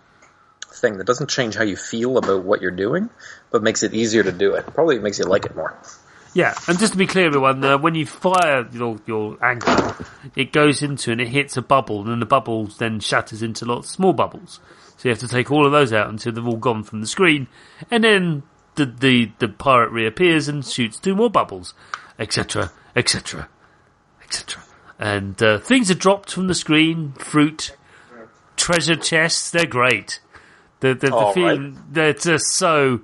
[0.72, 3.10] thing that doesn't change how you feel about what you're doing,
[3.52, 4.66] but makes it easier to do it.
[4.74, 5.78] Probably makes you like it more.
[6.34, 9.96] Yeah, and just to be clear, everyone, uh, when you fire your your anchor,
[10.36, 13.66] it goes into and it hits a bubble, and then the bubble then shatters into
[13.66, 14.60] lots of small bubbles.
[14.98, 17.08] So you have to take all of those out until they've all gone from the
[17.08, 17.48] screen,
[17.90, 18.44] and then
[18.76, 21.74] the the, the pirate reappears and shoots two more bubbles,
[22.20, 23.50] etc., etc.,
[24.24, 24.64] etc.
[25.00, 27.76] And uh, things are dropped from the screen: fruit,
[28.56, 29.50] treasure chests.
[29.50, 30.20] They're great.
[30.82, 33.02] The the, the Oh, feeling they're just so.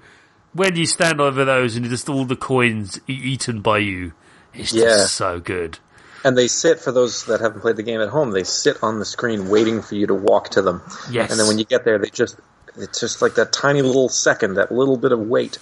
[0.55, 4.13] When you stand over those and just all the coins eaten by you,
[4.53, 4.85] it's Yeah.
[4.85, 5.79] just so good.
[6.23, 8.31] And they sit for those that haven't played the game at home.
[8.31, 10.81] They sit on the screen waiting for you to walk to them.
[11.11, 11.29] Yes.
[11.29, 12.37] And then when you get there, they just
[12.77, 15.59] it's just like that tiny little second, that little bit of weight,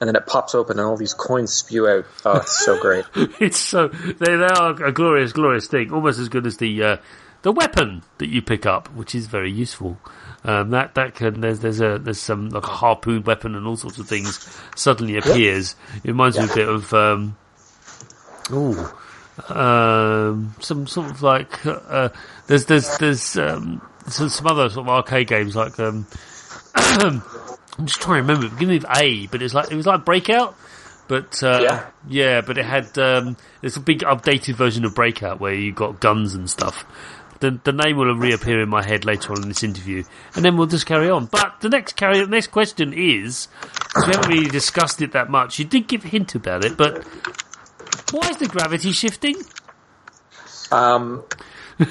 [0.00, 2.06] and then it pops open and all these coins spew out.
[2.24, 3.04] Oh, it's so great.
[3.40, 5.92] it's so they, they are a glorious, glorious thing.
[5.92, 6.96] Almost as good as the uh,
[7.42, 9.98] the weapon that you pick up, which is very useful.
[10.46, 13.76] Um, that that can there's there's a there's some like a harpoon weapon and all
[13.76, 14.38] sorts of things
[14.76, 15.74] suddenly appears.
[16.04, 17.36] It reminds me a bit of um,
[18.52, 18.88] ooh,
[19.48, 22.10] um, some sort of like uh,
[22.46, 26.06] there's there's there's um, some, some other sort of arcade games like um,
[26.76, 27.22] I'm
[27.84, 28.48] just trying to remember.
[28.48, 30.56] Beginning with A, but it's like it was like Breakout.
[31.08, 31.86] But uh, Yeah.
[32.08, 36.00] yeah, but it had um, it's a big updated version of Breakout where you got
[36.00, 36.84] guns and stuff.
[37.40, 40.56] The the name will reappear in my head later on in this interview, and then
[40.56, 41.26] we'll just carry on.
[41.26, 45.30] But the next carry the next question is because we haven't really discussed it that
[45.30, 45.58] much.
[45.58, 47.04] You did give a hint about it, but
[48.12, 49.36] why is the gravity shifting?
[50.72, 51.24] Um,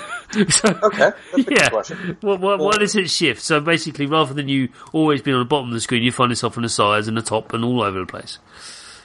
[0.49, 2.29] So, okay, that's a good yeah.
[2.35, 3.41] what, why does it shift?
[3.41, 6.29] So basically, rather than you always being on the bottom of the screen, you find
[6.29, 8.39] yourself on the sides and the top and all over the place.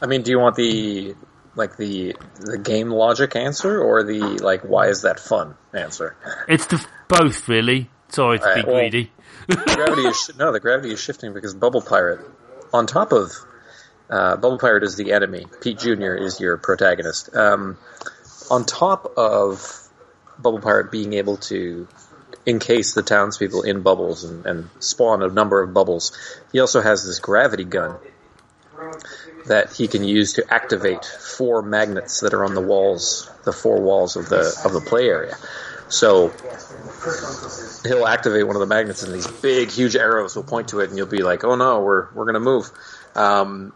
[0.02, 1.14] I mean, do you want the
[1.60, 6.16] like the the game logic answer or the like why is that fun answer?
[6.48, 7.90] It's the both, really.
[8.08, 9.12] Sorry to Alright, be well- greedy.
[9.46, 12.20] The gravity is no, the gravity is shifting because Bubble Pirate,
[12.72, 13.32] on top of
[14.08, 15.46] uh, Bubble Pirate is the enemy.
[15.60, 17.34] Pete Junior is your protagonist.
[17.34, 17.76] Um,
[18.50, 19.88] on top of
[20.38, 21.88] Bubble Pirate being able to
[22.46, 26.12] encase the townspeople in bubbles and, and spawn a number of bubbles,
[26.52, 27.96] he also has this gravity gun
[29.46, 33.80] that he can use to activate four magnets that are on the walls, the four
[33.80, 35.36] walls of the of the play area.
[35.88, 36.32] So
[37.84, 40.88] he'll activate one of the magnets, and these big, huge arrows will point to it,
[40.88, 42.70] and you'll be like, "Oh no, we're we're gonna move."
[43.14, 43.72] Um,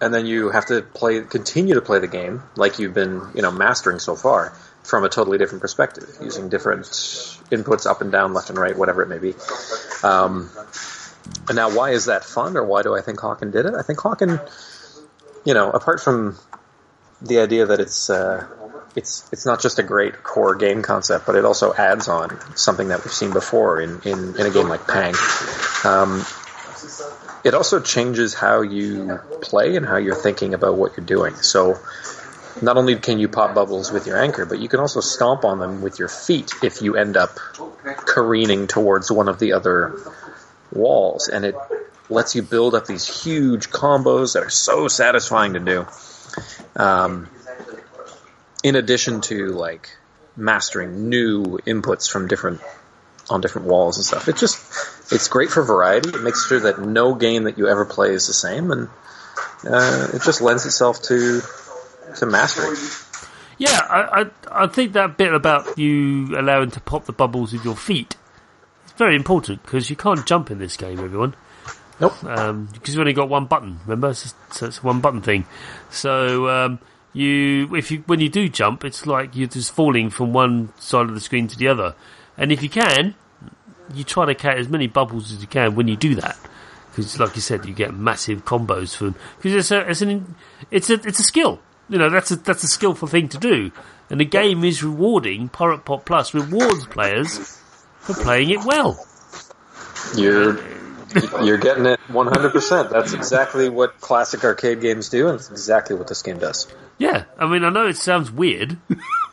[0.00, 3.42] and then you have to play, continue to play the game like you've been, you
[3.42, 4.52] know, mastering so far
[4.82, 9.02] from a totally different perspective, using different inputs up and down, left and right, whatever
[9.02, 9.34] it may be.
[10.02, 10.50] Um,
[11.48, 13.74] and now, why is that fun, or why do I think Hawken did it?
[13.74, 14.40] I think Hawken,
[15.44, 16.36] you know, apart from
[17.22, 18.46] the idea that it's uh,
[18.94, 22.88] it's it's not just a great core game concept, but it also adds on something
[22.88, 25.14] that we've seen before in in, in a game like Pang.
[25.84, 26.24] Um,
[27.44, 31.34] it also changes how you play and how you're thinking about what you're doing.
[31.36, 31.78] So
[32.62, 35.58] not only can you pop bubbles with your anchor, but you can also stomp on
[35.58, 37.38] them with your feet if you end up
[38.06, 39.98] careening towards one of the other
[40.72, 41.54] walls, and it
[42.08, 45.86] lets you build up these huge combos that are so satisfying to do.
[46.76, 47.28] Um,
[48.62, 49.90] in addition to like
[50.36, 52.60] mastering new inputs from different
[53.30, 54.58] on different walls and stuff, it just
[55.12, 56.10] it's great for variety.
[56.10, 58.88] It makes sure that no game that you ever play is the same, and
[59.66, 61.40] uh, it just lends itself to
[62.16, 62.76] to mastery.
[63.56, 67.64] Yeah, I, I I think that bit about you allowing to pop the bubbles with
[67.64, 68.16] your feet
[68.96, 71.34] very important because you can't jump in this game, everyone.
[72.00, 72.24] Nope.
[72.24, 73.78] Um, because you've only got one button.
[73.86, 75.46] Remember, it's, so it's a one button thing.
[75.90, 76.78] So um,
[77.12, 81.06] you, if you when you do jump, it's like you're just falling from one side
[81.06, 81.94] of the screen to the other.
[82.36, 83.14] And if you can,
[83.94, 86.36] you try to catch as many bubbles as you can when you do that.
[86.90, 89.14] Because, like you said, you get massive combos from.
[89.36, 90.36] Because it's a, it's an,
[90.70, 91.60] it's a, it's a skill.
[91.88, 93.70] You know, that's a that's a skillful thing to do.
[94.10, 95.48] And the game is rewarding.
[95.48, 97.60] Pirate Pop Plus rewards players
[98.04, 99.06] for playing it well.
[100.16, 100.58] You're
[101.42, 102.90] you're getting it 100%.
[102.90, 106.66] That's exactly what classic arcade games do, and it's exactly what this game does.
[106.98, 108.78] Yeah, I mean, I know it sounds weird,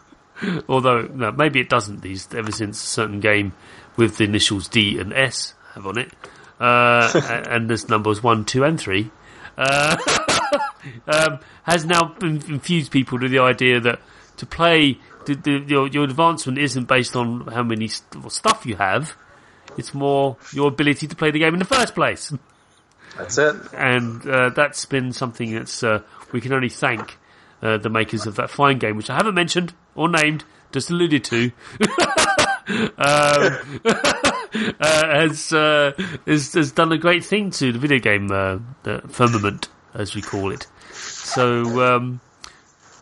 [0.69, 2.01] although no, maybe it doesn't.
[2.01, 3.53] These ever since a certain game
[3.97, 6.11] with the initials D and S have on it,
[6.59, 9.11] uh, and there's numbers one, two, and three,
[9.57, 9.97] uh,
[11.07, 13.99] um, has now infused people to the idea that
[14.38, 18.76] to play the, the, your, your advancement isn't based on how many st- stuff you
[18.76, 19.15] have.
[19.78, 22.34] It's more your ability to play the game in the first place
[23.17, 23.55] That's it.
[23.74, 26.01] and uh, that's been something that's uh,
[26.34, 27.17] we can only thank
[27.61, 31.24] uh, the makers of that fine game, which I haven't mentioned or named, just alluded
[31.26, 31.51] to.
[32.97, 33.82] um,
[34.80, 35.91] uh, has, uh,
[36.26, 40.22] has has done a great thing to the video game uh, the firmament as we
[40.22, 40.67] call it.
[40.93, 42.22] So um,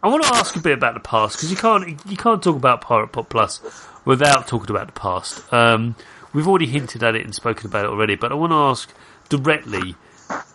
[0.02, 2.56] I want to ask a bit about the past because you can't you can't talk
[2.56, 3.62] about Pirate Pop Plus
[4.06, 5.52] without talking about the past.
[5.54, 5.96] Um,
[6.34, 8.94] we've already hinted at it and spoken about it already, but I want to ask
[9.28, 9.96] directly.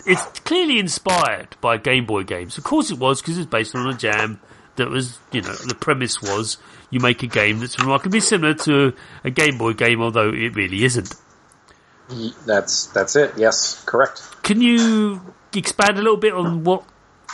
[0.07, 2.57] It's clearly inspired by Game Boy games.
[2.57, 4.41] Of course, it was because it's based on a jam
[4.77, 6.59] that was, you know, the premise was
[6.91, 10.85] you make a game that's remarkably similar to a Game Boy game, although it really
[10.85, 11.15] isn't.
[12.47, 13.33] That's that's it.
[13.37, 14.43] Yes, correct.
[14.43, 16.85] Can you expand a little bit on what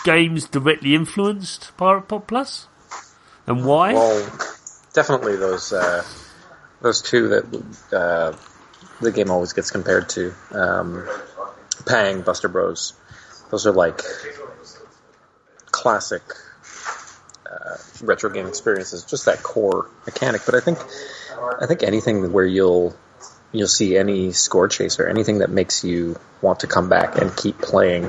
[0.04, 2.68] games directly influenced Pirate Pop Plus
[3.50, 3.94] and why?
[3.94, 4.38] Well,
[4.92, 6.04] definitely those uh,
[6.80, 8.36] those two that uh,
[9.00, 10.32] the game always gets compared to.
[10.52, 11.08] Um,
[11.84, 12.92] Pang, Buster Bros.
[13.50, 14.02] Those are like
[15.66, 16.22] classic
[17.50, 19.04] uh, retro game experiences.
[19.04, 20.42] Just that core mechanic.
[20.46, 20.78] But I think
[21.60, 22.94] I think anything where you'll
[23.50, 27.58] you'll see any score chaser, anything that makes you want to come back and keep
[27.58, 28.08] playing.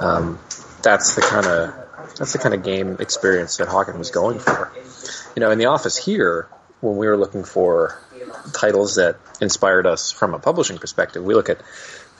[0.00, 0.38] Um,
[0.82, 1.74] that's the kind of
[2.18, 4.72] that's the kind of game experience that Hawken was going for.
[5.36, 6.48] You know, in the office here,
[6.80, 7.98] when we were looking for
[8.52, 11.60] titles that inspired us from a publishing perspective, we look at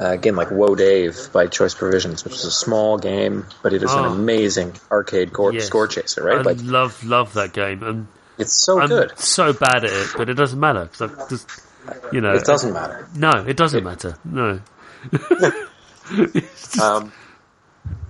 [0.01, 3.73] uh, a game like Whoa Dave by Choice Provisions, which is a small game, but
[3.73, 3.99] it is Oh.
[3.99, 5.67] an amazing arcade Yes.
[5.67, 6.39] score chaser, right?
[6.39, 8.07] I like love love that game, and
[8.39, 9.19] it's so I'm good.
[9.19, 11.49] so bad at it, but it doesn't matter because I just,
[12.13, 13.07] you know, It doesn't matter.
[13.15, 14.17] No, it doesn't matter.
[14.25, 14.61] No,
[16.81, 17.13] Um,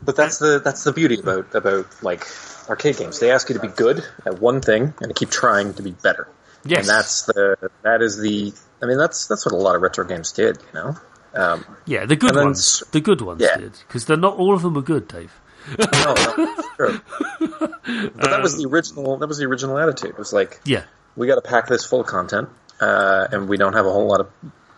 [0.05, 2.27] but that's the that's the beauty about about like
[2.69, 3.19] arcade games.
[3.21, 5.93] They ask you to be good at one thing and to keep trying to be
[5.93, 6.29] better.
[6.65, 9.83] yes, And that's the that is the I mean that's that's what a lot of
[9.83, 10.97] retro games did, you know.
[11.35, 13.57] Um, yeah, the good then ones, s- the good ones Yeah.
[13.57, 15.33] did because they're not all of them are good, Dave.
[15.79, 17.01] no, no, sure.
[17.85, 19.17] But that was the original.
[19.19, 20.11] That was the original attitude.
[20.11, 20.85] It was like Yeah,
[21.17, 22.49] we got to pack this full of content,
[22.81, 24.29] uh, and we don't have a whole lot of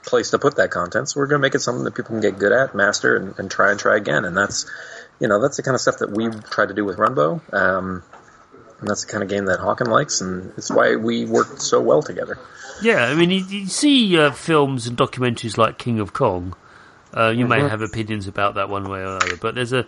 [0.04, 2.20] place to put that content, so we're going to make it something that people can
[2.20, 4.24] get good at, master, and, and try and try again.
[4.26, 4.66] And that's,
[5.20, 7.40] you know, that's the kind of stuff that we try to do with Runbow.
[7.54, 8.02] Um,
[8.80, 11.80] and that's the kind of game that Hawken likes, and it's why we worked so
[11.80, 12.38] well together.
[12.82, 13.04] yeah.
[13.06, 16.54] I mean, you, you see uh, films and documentaries like King of Kong.
[17.16, 17.70] Uh, you may Mhm.
[17.70, 19.86] have opinions about that one way or another, but there's a.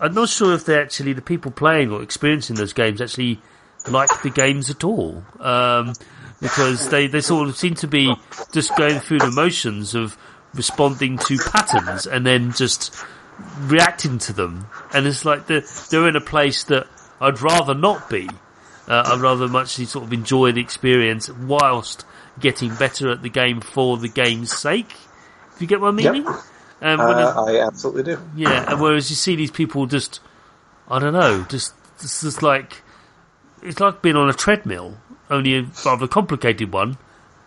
[0.00, 3.40] I'm not sure if they actually the people playing or experiencing those games actually
[3.88, 5.92] like the games at all, um,
[6.40, 8.16] because they they sort of seem to be
[8.52, 10.16] just going through the motions of
[10.54, 12.94] responding to patterns and then just
[13.60, 16.86] reacting to them, and it's like they're they're in a place that
[17.20, 18.28] I'd rather not be.
[18.88, 22.04] Uh, I'd rather much sort of enjoy the experience whilst
[22.40, 24.92] getting better at the game for the game's sake.
[25.54, 26.26] If you get my meaning.
[26.26, 28.18] Um, when it- Uh, I absolutely do.
[28.34, 30.18] yeah, and whereas you see these people just,
[30.88, 32.82] I don't know, just, just, just like,
[33.62, 34.98] it's like being on a treadmill,
[35.30, 36.98] only a rather complicated one,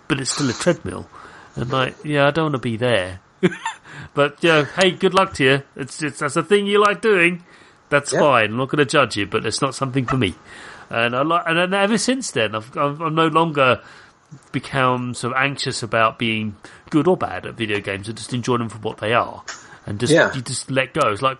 [0.07, 1.09] but it's still a treadmill.
[1.57, 3.19] And like, yeah, I don't want to be there.
[4.13, 5.63] but, yeah, hey, good luck to you.
[5.75, 7.43] It's, it's, that's a thing you like doing.
[7.89, 8.19] That's Yeah.
[8.19, 8.45] fine.
[8.51, 10.35] I'm not going to judge you, but it's not something for me.
[10.89, 13.81] And I like, and ever since then, I've, I've, I'm no longer
[14.51, 16.55] become sort of anxious about being
[16.89, 18.09] good or bad at video games.
[18.09, 19.43] I just enjoy them for what they are,
[19.85, 20.33] and just Yeah.
[20.33, 21.09] you just let go.
[21.09, 21.37] It's like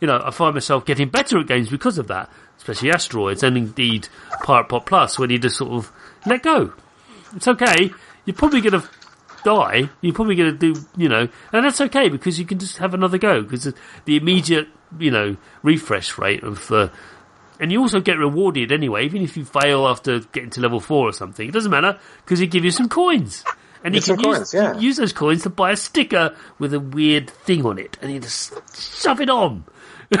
[0.00, 3.56] you know, I find myself getting better at games because of that, especially Asteroids and
[3.56, 4.08] indeed
[4.42, 5.90] Pirate Pop Plus, when you just sort of
[6.26, 6.72] let go.
[7.34, 7.90] It's okay.
[8.26, 8.88] You're probably going to
[9.46, 9.88] die.
[10.00, 12.94] You're probably going to do, you know, and that's okay because you can just have
[12.94, 13.72] another go because
[14.04, 14.66] the immediate,
[14.98, 16.70] you know, refresh rate of.
[16.70, 16.88] Uh,
[17.60, 21.08] and you also get rewarded anyway, even if you fail after getting to level four
[21.08, 21.48] or something.
[21.48, 23.44] It doesn't matter because they give you some coins,
[23.82, 24.76] and you can use, coins, yeah.
[24.78, 28.20] use those coins to buy a sticker with a weird thing on it, and you
[28.20, 28.52] just
[29.00, 29.64] shove it on.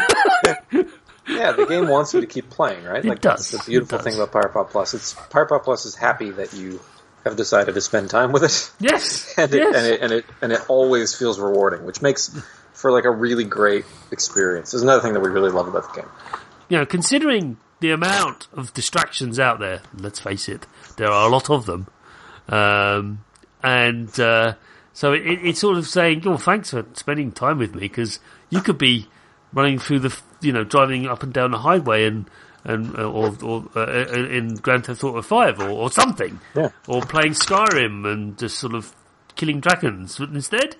[1.28, 3.04] Yeah, the game wants you to keep playing, right?
[3.04, 4.94] like does, that's the beautiful thing about Pirate Pop Plus.
[4.94, 6.80] It's Pirate Pop Plus is happy that you
[7.26, 8.72] have decided to spend time with it.
[8.80, 9.76] Yes, and it, yes.
[9.76, 12.34] and it and it and it always feels rewarding, which makes
[12.72, 14.70] for like a really great experience.
[14.70, 16.10] There's another thing that we really love about the game.
[16.68, 20.66] you know, considering the amount of distractions out there, let's face it,
[20.96, 21.88] there are a lot of them.
[22.48, 23.24] Um,
[23.62, 24.54] and uh,
[24.92, 28.20] so it, it's sort of saying, "Oh, thanks for spending time with me," because
[28.50, 29.08] you could be
[29.52, 32.28] running through the, you know, driving up and down the highway and
[32.66, 36.68] and uh, or, or uh, in Grand Theft Auto Five or, or something, Yeah.
[36.86, 38.94] or playing Skyrim and just sort of
[39.36, 40.18] killing dragons.
[40.18, 40.76] But instead,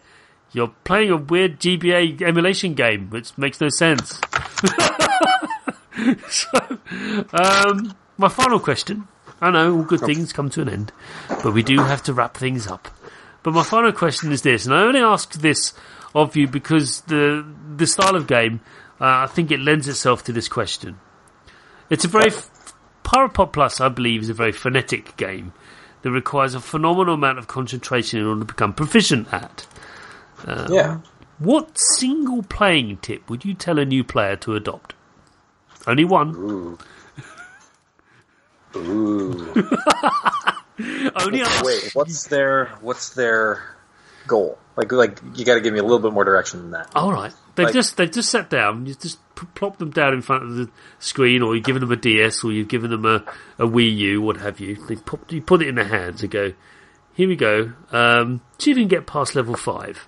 [0.53, 4.20] you're playing a weird GBA emulation game, which makes no sense.
[6.28, 6.78] so,
[7.32, 9.09] um, my final question.
[9.41, 10.93] I know all good things come to an end,
[11.28, 12.89] but we do have to wrap things up.
[13.43, 15.74] But my final question is this, and I only ask this
[16.14, 18.61] of you because the the style of game,
[19.01, 20.99] uh, I think it lends itself to this question.
[21.91, 22.30] It's a very
[23.03, 25.53] Pirate Plus, I believe, is a very phonetic game
[26.03, 29.66] that requires a phenomenal amount of concentration in order to become proficient at.
[30.45, 30.99] Um, yeah,
[31.39, 34.95] What single playing tip would you tell a new player to adopt?
[35.87, 36.34] Only one.
[36.34, 36.78] Ooh.
[38.76, 39.55] Ooh.
[41.14, 41.43] Only.
[41.62, 43.76] Wait, what's their what's their
[44.26, 44.59] goal?
[44.76, 46.90] Like, like you got to give me a little bit more direction than that.
[46.94, 47.32] All right.
[47.54, 48.84] They've Like- just they've just sat down.
[48.86, 49.18] You just
[49.54, 50.68] plop them down in front of the
[50.98, 53.24] screen, or you've given them a DS, or you've given them a,
[53.58, 54.76] a Wii U, what have you.
[54.86, 56.52] They pop, you put it in their hands and go,
[57.14, 57.72] "Here we go.
[57.90, 60.06] Um, you can get past level five.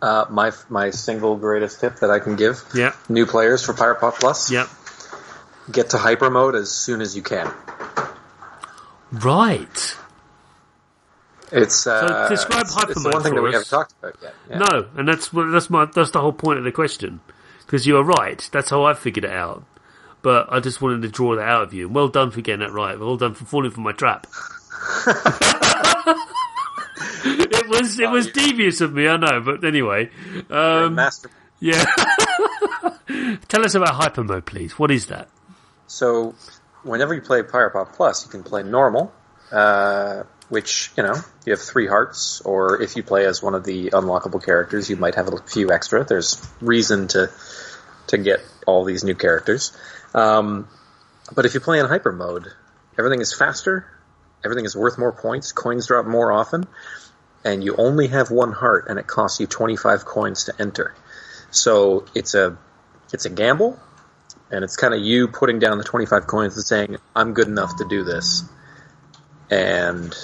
[0.00, 4.00] Uh, my my single greatest tip that I can give Yeah, new players for Pirate
[4.00, 4.66] Pop Plus: yeah,
[5.70, 7.52] get to hyper mode as soon as you can.
[9.12, 9.96] right.
[11.52, 13.54] It's uh, describe it's, hyper it's the mode one thing that we us.
[13.54, 14.34] haven't talked about yet.
[14.48, 14.58] Yeah.
[14.58, 17.20] No, and that's that's my that's the whole point of the question.
[17.60, 18.48] Because you are right.
[18.52, 19.64] That's how I figured it out.
[20.22, 21.88] But I just wanted to draw that out of you.
[21.88, 22.98] Well done for getting that right.
[22.98, 24.26] Well done for falling for my trap.
[27.24, 29.40] it was it was devious of me, I know.
[29.40, 30.10] But anyway,
[30.50, 31.30] um, Master.
[31.60, 31.84] yeah.
[33.48, 34.78] Tell us about hyper mode, please.
[34.78, 35.28] What is that?
[35.86, 36.34] So,
[36.82, 39.12] whenever you play Pirate Pop Plus, you can play normal,
[39.50, 40.22] uh,
[40.52, 41.14] which you know
[41.46, 44.96] you have three hearts, or if you play as one of the unlockable characters, you
[44.96, 46.04] might have a few extra.
[46.04, 47.30] There's reason to
[48.08, 49.74] to get all these new characters.
[50.14, 50.68] Um,
[51.34, 52.48] but if you play in hyper mode,
[52.98, 53.86] everything is faster,
[54.44, 56.66] everything is worth more points, coins drop more often,
[57.46, 60.94] and you only have one heart, and it costs you 25 coins to enter.
[61.50, 62.58] So it's a
[63.10, 63.80] it's a gamble,
[64.50, 67.74] and it's kind of you putting down the 25 coins and saying, I'm good enough
[67.78, 68.44] to do this.
[69.50, 70.14] And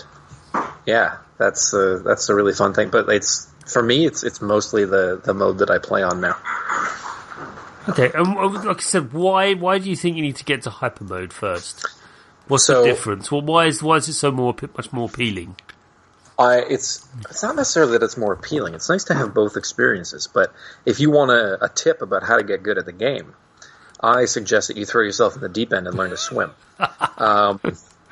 [0.86, 2.90] yeah, that's a, that's a really fun thing.
[2.90, 6.36] But it's, for me, it's, it's mostly the, the mode that I play on now.
[7.88, 10.62] Okay, and um, like I said, why why do you think you need to get
[10.62, 11.86] to hyper mode first?
[12.46, 13.32] What's So- the difference?
[13.32, 15.56] Well, why is why is it so more much more appealing?
[16.38, 18.74] I, it's, it's not necessarily that it's more appealing.
[18.74, 20.28] It's nice to have both experiences.
[20.32, 20.54] But
[20.86, 23.34] if you want a, a tip about how to get good at the game,
[24.00, 26.52] I suggest that you throw yourself in the deep end and learn to swim.
[27.18, 27.58] Um,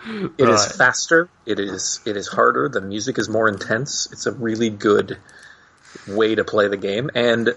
[0.38, 0.72] It is Right.
[0.72, 1.28] faster.
[1.46, 2.68] It is it is harder.
[2.68, 4.08] The music is more intense.
[4.12, 5.18] It's a really good
[6.06, 7.10] way to play the game.
[7.14, 7.54] And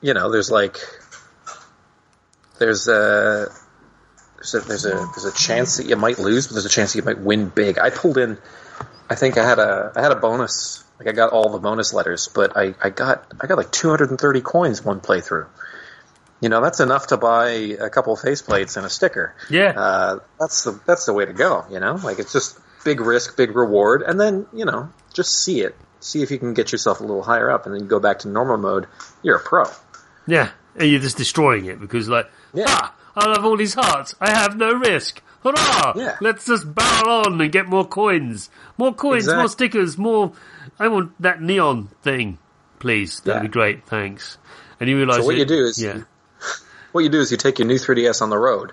[0.00, 0.78] you know, there's like
[2.58, 3.48] there's a
[4.36, 6.92] there's a there's a there's a chance that you might lose, but there's a chance
[6.92, 7.78] that you might win big.
[7.78, 8.38] I pulled in.
[9.10, 10.84] I think I had a I had a bonus.
[10.98, 14.40] Like I got all the bonus letters, but I, I got I got like 230
[14.40, 15.46] coins one playthrough.
[16.40, 17.48] You know, that's enough to buy
[17.80, 21.64] a couple faceplates and a sticker Yeah, uh, that's the that's the way to go.
[21.70, 25.60] You know, like it's just big risk, big reward, and then you know just see
[25.62, 28.20] it, see if you can get yourself a little higher up, and then go back
[28.20, 28.86] to normal mode.
[29.22, 29.64] You're a pro.
[30.26, 32.66] yeah, and you're just destroying it because like, Yeah.
[32.68, 34.14] ah, I have all these hearts.
[34.20, 35.20] I have no risk.
[35.42, 35.92] Hurrah!
[35.96, 36.16] Yeah.
[36.20, 40.32] Let's just barrel on and get more coins, more coins, more stickers, more.
[40.78, 42.38] I want that neon thing,
[42.80, 43.20] please.
[43.20, 43.46] That'd Yeah.
[43.46, 43.86] be great.
[43.86, 44.38] Thanks.
[44.80, 46.00] And you realise So what that- you do is- yeah,
[46.92, 48.72] What you do is you take your new 3DS on the road,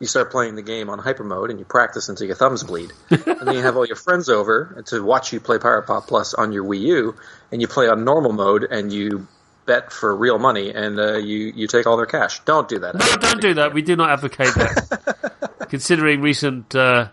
[0.00, 2.92] you start playing the game on hyper mode, and you practice until your thumbs bleed,
[3.10, 6.34] and then you have all your friends over to watch you play Pirate Pop Plus
[6.34, 7.16] on your Wii U,
[7.50, 9.26] and you play on normal mode, and you
[9.66, 12.40] bet for real money, and uh, you you take all their cash.
[12.44, 12.94] Don't do that.
[12.94, 13.74] No, don't do that.
[13.74, 15.58] We do not advocate that.
[15.68, 17.08] Considering recent uh,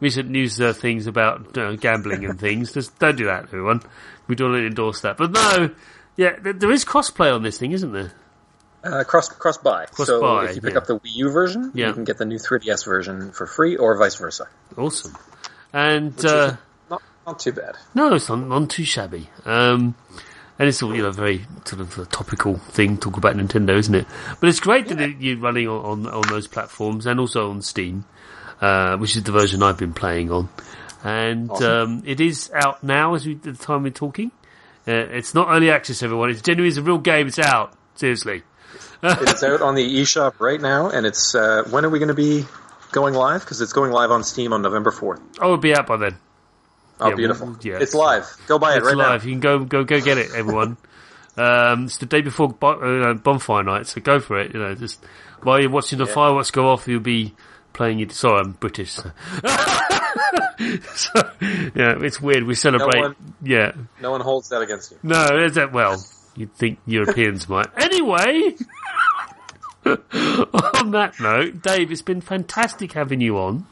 [0.00, 3.80] recent news uh, things about uh, gambling and things, just don't do that, everyone.
[4.26, 5.16] We don't endorse that.
[5.16, 5.70] But no,
[6.16, 8.12] yeah, th- there is crossplay on this thing, isn't there?
[8.84, 9.86] Uh, cross cross buy.
[9.86, 10.78] Cross so buy, if you pick yeah.
[10.78, 11.88] up the Wii U version, Yeah.
[11.88, 14.46] you can get the new 3DS version for free, or vice versa.
[14.76, 15.16] Awesome.
[15.72, 16.56] And uh,
[16.90, 17.76] not not too bad.
[17.94, 19.28] no, it's not, not too shabby.
[19.44, 19.94] Um,
[20.58, 22.96] and it's all you know, very sort of a topical thing.
[22.98, 24.06] Talk about Nintendo, isn't it?
[24.38, 27.62] But it's great that it, you're running on, on on those platforms and also on
[27.62, 28.04] Steam,
[28.60, 30.48] uh, which is the version I've been playing on.
[31.02, 31.90] And Awesome.
[31.98, 34.30] um, it is out now as we, at the time we're talking.
[34.86, 36.30] Uh, it's not early access, everyone.
[36.30, 37.26] It's genuinely it's a real game.
[37.26, 37.72] It's out.
[37.96, 38.42] Seriously.
[39.02, 42.14] It's out on the eShop right now, and it's uh, when are we going to
[42.14, 42.44] be
[42.92, 43.40] going live?
[43.40, 45.20] Because it's going live on Steam on November 4th.
[45.40, 46.16] Oh, it'll be out by then.
[47.00, 47.48] Oh, Yeah, beautiful!
[47.48, 48.36] well, yeah, it's live.
[48.46, 49.24] Go buy it It's right live.
[49.24, 50.76] You can go go go get it, everyone.
[51.36, 54.54] um, it's the day before uh, bonfire night, so go for it.
[54.54, 55.04] You know, just
[55.42, 57.34] while you're watching the fireworks go off, you'll be
[57.72, 58.12] playing it.
[58.12, 58.92] Sorry, I'm British.
[58.92, 59.10] So.
[60.94, 61.30] so,
[61.74, 62.44] yeah, it's weird.
[62.44, 63.00] We celebrate.
[63.00, 63.72] one- yeah.
[64.00, 64.98] No one holds that against you.
[65.02, 66.02] no, is that well?
[66.36, 67.68] You'd think Europeans might.
[67.76, 68.54] Anyway,
[69.86, 73.66] on that note, Dave, it's been fantastic having you on.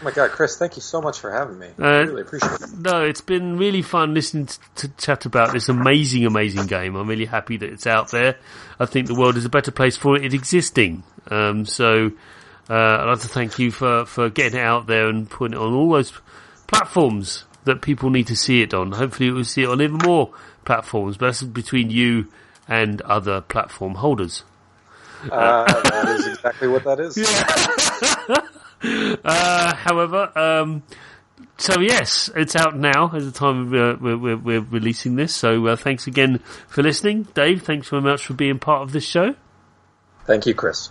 [0.00, 0.58] Oh my god, Chris!
[0.58, 1.68] Thank you so much for having me.
[1.78, 2.78] I Uh, really appreciate it.
[2.78, 6.96] No, it's been really fun listening to, to chat about this amazing, amazing game.
[6.96, 8.36] I'm really happy that it's out there.
[8.78, 11.02] I think the world is a better place for it existing.
[11.30, 12.10] Um, so
[12.68, 15.60] uh, I'd like to thank you for, for getting it out there and putting it
[15.62, 16.12] on all those
[16.66, 18.92] platforms that people need to see it on.
[18.92, 20.30] Hopefully, we'll see it on even more
[20.66, 22.30] platforms, but that's between you
[22.68, 24.44] and other platform holders.
[25.30, 27.16] Uh, that is exactly what that is.
[29.24, 30.82] Uh, however, um,
[31.58, 35.34] so yes, it's out now at the time we're, we're, we're, releasing this.
[35.34, 36.38] So uh, thanks again
[36.68, 37.62] for listening, Dave.
[37.62, 39.34] Thanks very much for being part of this show.
[40.26, 40.90] Thank you, Chris.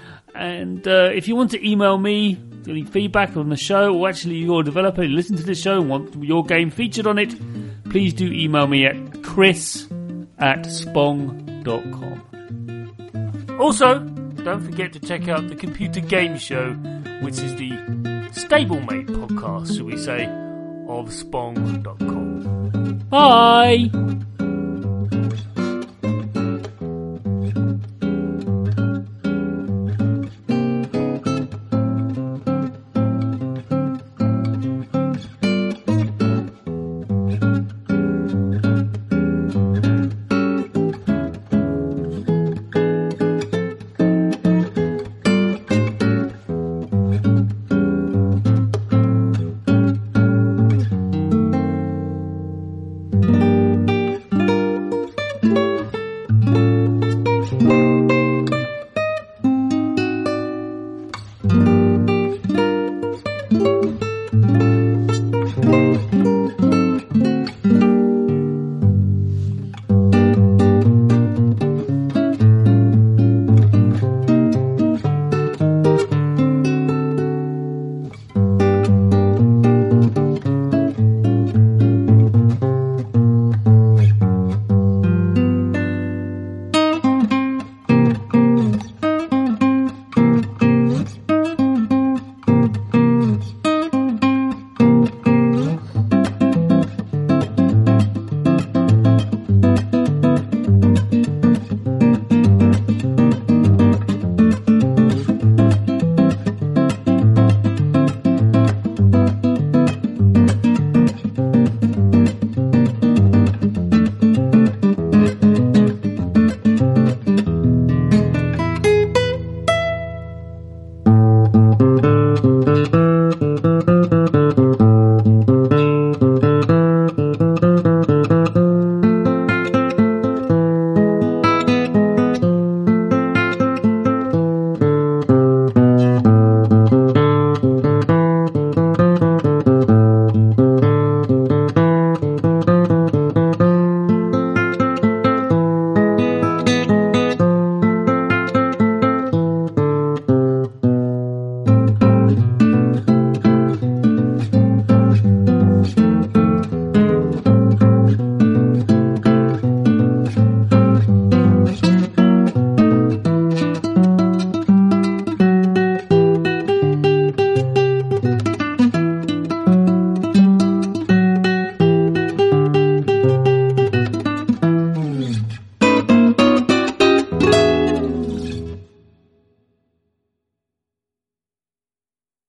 [0.35, 4.35] And uh, if you want to email me any feedback on the show, or actually
[4.35, 7.35] you're a developer, you listen to this show and want your game featured on it,
[7.89, 9.87] please do email me at chris
[10.37, 12.17] at spong.com.
[13.59, 16.71] Also, don't forget to check out the Computer Game Show,
[17.21, 17.69] which is the
[18.31, 20.25] stablemate podcast, shall we say,
[20.87, 22.97] of spong.com.
[23.09, 23.89] Bye!